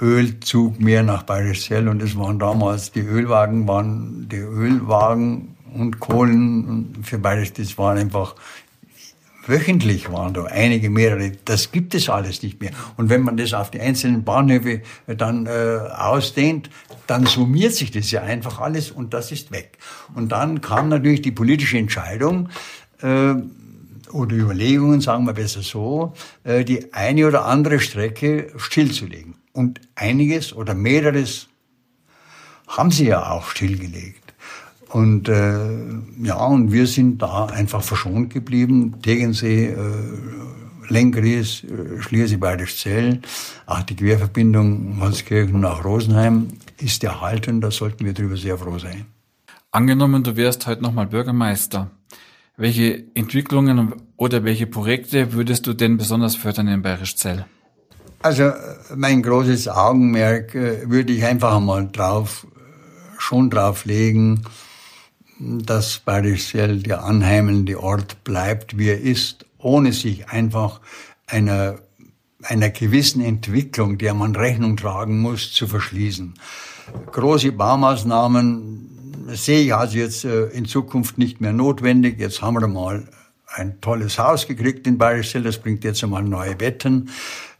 Ölzug 0.00 0.80
mehr 0.80 1.02
nach 1.02 1.22
Bayerischzell 1.22 1.88
und 1.88 2.02
es 2.02 2.16
waren 2.16 2.38
damals, 2.38 2.92
die 2.92 3.00
Ölwagen 3.00 3.66
waren, 3.68 4.28
die 4.28 4.36
Ölwagen 4.36 5.56
und 5.72 6.00
Kohlen 6.00 6.98
für 7.02 7.18
Bayerisch, 7.18 7.52
das 7.52 7.78
waren 7.78 7.98
einfach 7.98 8.34
wöchentlich 9.46 10.10
waren 10.10 10.32
da 10.32 10.44
einige 10.44 10.90
mehrere. 10.90 11.32
Das 11.44 11.70
gibt 11.70 11.94
es 11.94 12.08
alles 12.08 12.42
nicht 12.42 12.60
mehr. 12.60 12.70
Und 12.96 13.10
wenn 13.10 13.22
man 13.22 13.36
das 13.36 13.52
auf 13.52 13.70
die 13.70 13.80
einzelnen 13.80 14.24
Bahnhöfe 14.24 14.80
dann 15.06 15.46
äh, 15.46 15.78
ausdehnt, 15.96 16.70
dann 17.06 17.26
summiert 17.26 17.74
sich 17.74 17.90
das 17.90 18.10
ja 18.10 18.22
einfach 18.22 18.60
alles 18.60 18.90
und 18.90 19.12
das 19.12 19.32
ist 19.32 19.52
weg. 19.52 19.78
Und 20.14 20.32
dann 20.32 20.60
kam 20.60 20.88
natürlich 20.88 21.22
die 21.22 21.32
politische 21.32 21.78
Entscheidung, 21.78 22.48
äh, 23.02 23.34
oder 24.12 24.36
Überlegungen, 24.36 25.00
sagen 25.00 25.26
wir 25.26 25.32
besser 25.32 25.62
so, 25.62 26.14
äh, 26.44 26.64
die 26.64 26.94
eine 26.94 27.26
oder 27.26 27.46
andere 27.46 27.80
Strecke 27.80 28.52
stillzulegen. 28.56 29.34
Und 29.54 29.80
einiges 29.94 30.52
oder 30.52 30.74
mehreres 30.74 31.48
haben 32.66 32.90
sie 32.90 33.06
ja 33.06 33.30
auch 33.30 33.48
stillgelegt. 33.48 34.34
Und 34.88 35.28
äh, 35.28 35.78
ja, 36.22 36.44
und 36.44 36.72
wir 36.72 36.86
sind 36.86 37.22
da 37.22 37.46
einfach 37.46 37.82
verschont 37.82 38.32
geblieben. 38.32 39.00
Tegensee, 39.00 39.68
äh, 39.68 39.76
Lenkries, 40.88 41.64
äh, 41.64 42.02
Schliersee, 42.02 42.36
Bayerischzell, 42.36 43.20
auch 43.66 43.82
die 43.82 43.96
Querverbindung 43.96 45.00
Holzkirchen 45.00 45.60
nach 45.60 45.84
Rosenheim 45.84 46.48
ist 46.78 47.04
erhalten. 47.04 47.60
Da 47.60 47.70
sollten 47.70 48.04
wir 48.04 48.12
darüber 48.12 48.36
sehr 48.36 48.58
froh 48.58 48.78
sein. 48.78 49.06
Angenommen, 49.70 50.24
du 50.24 50.36
wärst 50.36 50.66
heute 50.66 50.82
nochmal 50.82 51.06
Bürgermeister. 51.06 51.90
Welche 52.56 53.04
Entwicklungen 53.14 53.94
oder 54.16 54.44
welche 54.44 54.66
Projekte 54.66 55.32
würdest 55.32 55.66
du 55.66 55.74
denn 55.74 55.96
besonders 55.96 56.36
fördern 56.36 56.68
in 56.68 56.82
Bayerischzell? 56.82 57.46
Also 58.24 58.52
mein 58.96 59.22
großes 59.22 59.68
Augenmerk 59.68 60.54
äh, 60.54 60.88
würde 60.90 61.12
ich 61.12 61.26
einfach 61.26 61.56
einmal 61.56 61.90
drauf, 61.92 62.46
schon 63.18 63.50
drauf 63.50 63.84
legen, 63.84 64.44
dass 65.38 65.98
Bayerischzell 65.98 66.78
der 66.78 67.04
anheimelnde 67.04 67.78
Ort 67.82 68.24
bleibt, 68.24 68.78
wie 68.78 68.88
er 68.88 68.98
ist, 68.98 69.44
ohne 69.58 69.92
sich 69.92 70.30
einfach 70.30 70.80
einer, 71.26 71.74
einer 72.42 72.70
gewissen 72.70 73.20
Entwicklung, 73.20 73.98
der 73.98 74.14
man 74.14 74.34
Rechnung 74.34 74.78
tragen 74.78 75.20
muss, 75.20 75.52
zu 75.52 75.66
verschließen. 75.66 76.32
Große 77.12 77.52
Baumaßnahmen 77.52 79.26
sehe 79.34 79.64
ich 79.64 79.74
also 79.74 79.98
jetzt 79.98 80.24
äh, 80.24 80.46
in 80.46 80.64
Zukunft 80.64 81.18
nicht 81.18 81.42
mehr 81.42 81.52
notwendig. 81.52 82.18
Jetzt 82.18 82.40
haben 82.40 82.58
wir 82.58 82.68
mal 82.68 83.06
ein 83.48 83.82
tolles 83.82 84.18
Haus 84.18 84.46
gekriegt 84.46 84.86
in 84.86 84.96
Bayerischzell, 84.96 85.42
das 85.42 85.58
bringt 85.58 85.84
jetzt 85.84 86.02
einmal 86.02 86.22
neue 86.22 86.56
Betten 86.56 87.08
äh, 87.08 87.12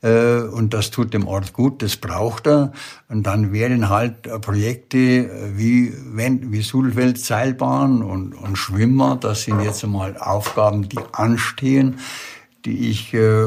und 0.09 0.75
das 0.75 0.91
tut 0.91 1.15
dem 1.15 1.27
Ort 1.27 1.55
gut, 1.55 1.83
das 1.83 1.97
braucht 1.97 2.47
er. 2.47 2.73
Und 3.09 3.23
dann 3.23 3.53
wären 3.53 3.89
halt 3.89 4.27
äh, 4.27 4.39
Projekte 4.39 4.99
äh, 4.99 5.57
wie, 5.57 5.95
wie 6.13 6.61
Sulfeld 6.61 7.19
Seilbahn 7.19 8.03
und, 8.03 8.35
und 8.35 8.57
Schwimmer, 8.57 9.17
das 9.19 9.45
sind 9.45 9.63
jetzt 9.63 9.83
einmal 9.83 10.19
Aufgaben, 10.19 10.89
die 10.89 10.99
anstehen, 11.13 11.97
die 12.67 12.91
ich, 12.91 13.15
äh, 13.15 13.47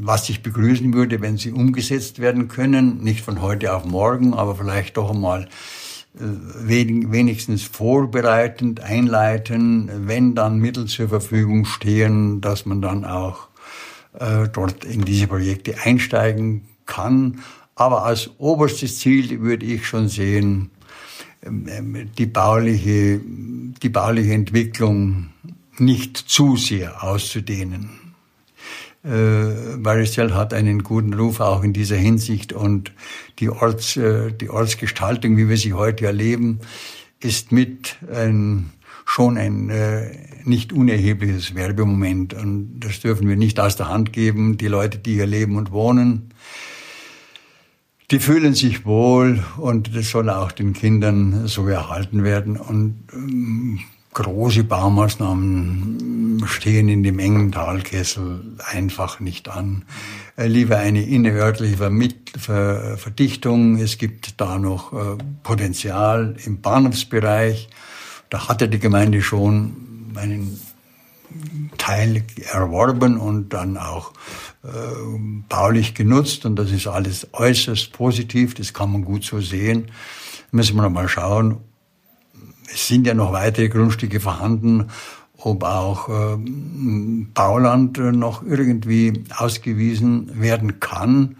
was 0.00 0.28
ich 0.28 0.42
begrüßen 0.42 0.94
würde, 0.94 1.20
wenn 1.20 1.38
sie 1.38 1.50
umgesetzt 1.50 2.20
werden 2.20 2.46
können, 2.46 3.02
nicht 3.02 3.22
von 3.22 3.42
heute 3.42 3.74
auf 3.74 3.84
morgen, 3.84 4.32
aber 4.32 4.54
vielleicht 4.54 4.96
doch 4.96 5.10
einmal 5.10 5.48
wenigstens 6.18 7.64
vorbereitend, 7.64 8.80
einleiten, 8.80 9.90
wenn 10.06 10.34
dann 10.34 10.58
Mittel 10.58 10.86
zur 10.86 11.10
Verfügung 11.10 11.66
stehen, 11.66 12.40
dass 12.40 12.64
man 12.64 12.80
dann 12.80 13.04
auch 13.04 13.48
äh, 14.18 14.48
dort 14.52 14.84
in 14.84 15.04
diese 15.04 15.26
Projekte 15.26 15.76
einsteigen 15.84 16.62
kann. 16.86 17.40
Aber 17.74 18.04
als 18.04 18.30
oberstes 18.38 18.98
Ziel 18.98 19.40
würde 19.40 19.66
ich 19.66 19.86
schon 19.86 20.08
sehen, 20.08 20.70
ähm, 21.42 21.66
ähm, 21.68 22.10
die 22.16 22.26
bauliche, 22.26 23.20
die 23.20 23.88
bauliche 23.88 24.32
Entwicklung 24.32 25.28
nicht 25.78 26.16
zu 26.16 26.56
sehr 26.56 27.04
auszudehnen. 27.04 27.90
Äh, 29.04 30.32
hat 30.32 30.52
einen 30.52 30.82
guten 30.82 31.14
Ruf 31.14 31.40
auch 31.40 31.62
in 31.62 31.72
dieser 31.72 31.96
Hinsicht 31.96 32.52
und 32.52 32.92
die, 33.38 33.50
Orts, 33.50 33.96
äh, 33.96 34.32
die 34.32 34.50
Ortsgestaltung, 34.50 35.36
wie 35.36 35.48
wir 35.48 35.56
sie 35.56 35.74
heute 35.74 36.06
erleben, 36.06 36.60
ist 37.20 37.52
mit 37.52 37.96
ein, 38.12 38.72
schon 39.04 39.38
ein 39.38 39.70
äh, 39.70 40.10
nicht 40.46 40.72
unerhebliches 40.72 41.54
Werbemoment 41.54 42.34
und 42.34 42.80
das 42.80 43.00
dürfen 43.00 43.28
wir 43.28 43.36
nicht 43.36 43.58
aus 43.60 43.76
der 43.76 43.88
Hand 43.88 44.12
geben. 44.12 44.58
Die 44.58 44.68
Leute, 44.68 44.98
die 44.98 45.14
hier 45.14 45.26
leben 45.26 45.56
und 45.56 45.72
wohnen, 45.72 46.30
die 48.10 48.20
fühlen 48.20 48.54
sich 48.54 48.86
wohl 48.86 49.42
und 49.56 49.96
das 49.96 50.10
soll 50.10 50.30
auch 50.30 50.52
den 50.52 50.72
Kindern 50.72 51.48
so 51.48 51.66
erhalten 51.66 52.22
werden 52.22 52.56
und 52.56 52.94
ähm, 53.12 53.80
große 54.14 54.64
Baumaßnahmen 54.64 56.42
stehen 56.46 56.88
in 56.88 57.02
dem 57.02 57.18
engen 57.18 57.52
Talkessel 57.52 58.40
einfach 58.72 59.20
nicht 59.20 59.48
an. 59.48 59.84
Äh, 60.36 60.46
lieber 60.46 60.78
eine 60.78 61.02
innerörtliche 61.02 61.76
Verdichtung. 61.76 63.78
Es 63.78 63.98
gibt 63.98 64.40
da 64.40 64.58
noch 64.58 64.92
äh, 64.92 65.16
Potenzial 65.42 66.36
im 66.44 66.60
Bahnhofsbereich. 66.60 67.68
Da 68.30 68.48
hatte 68.48 68.68
die 68.68 68.78
Gemeinde 68.78 69.20
schon 69.20 69.85
einen 70.16 70.60
Teil 71.78 72.22
erworben 72.52 73.18
und 73.18 73.50
dann 73.50 73.76
auch 73.76 74.12
äh, 74.62 74.68
baulich 75.48 75.94
genutzt. 75.94 76.44
Und 76.46 76.56
das 76.56 76.70
ist 76.70 76.86
alles 76.86 77.28
äußerst 77.32 77.92
positiv. 77.92 78.54
Das 78.54 78.72
kann 78.72 78.92
man 78.92 79.04
gut 79.04 79.24
so 79.24 79.40
sehen. 79.40 79.90
Müssen 80.50 80.76
wir 80.76 80.82
noch 80.82 80.90
mal 80.90 81.08
schauen, 81.08 81.58
es 82.72 82.88
sind 82.88 83.06
ja 83.06 83.14
noch 83.14 83.32
weitere 83.32 83.68
Grundstücke 83.68 84.20
vorhanden, 84.20 84.90
ob 85.38 85.64
auch 85.64 86.08
äh, 86.08 86.36
Bauland 87.34 87.98
noch 87.98 88.42
irgendwie 88.42 89.24
ausgewiesen 89.36 90.40
werden 90.40 90.80
kann. 90.80 91.36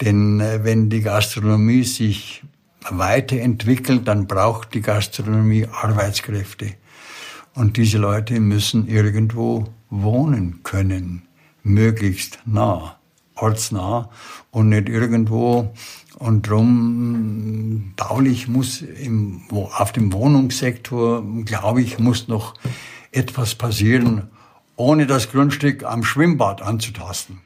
Denn 0.00 0.40
äh, 0.40 0.64
wenn 0.64 0.90
die 0.90 1.02
Gastronomie 1.02 1.84
sich 1.84 2.42
weiterentwickelt, 2.90 4.06
dann 4.06 4.26
braucht 4.26 4.74
die 4.74 4.82
Gastronomie 4.82 5.66
Arbeitskräfte. 5.66 6.74
Und 7.54 7.76
diese 7.76 7.98
Leute 7.98 8.40
müssen 8.40 8.88
irgendwo 8.88 9.68
wohnen 9.90 10.60
können, 10.64 11.22
möglichst 11.62 12.40
nah, 12.46 12.96
ortsnah 13.36 14.10
und 14.50 14.68
nicht 14.68 14.88
irgendwo 14.88 15.72
und 16.18 16.48
drum 16.48 17.92
baulich 17.96 18.48
muss 18.48 18.82
im, 18.82 19.42
auf 19.50 19.92
dem 19.92 20.12
Wohnungssektor, 20.12 21.24
glaube 21.44 21.82
ich, 21.82 21.98
muss 21.98 22.28
noch 22.28 22.54
etwas 23.12 23.54
passieren, 23.54 24.28
ohne 24.76 25.06
das 25.06 25.30
Grundstück 25.30 25.84
am 25.84 26.02
Schwimmbad 26.02 26.62
anzutasten. 26.62 27.40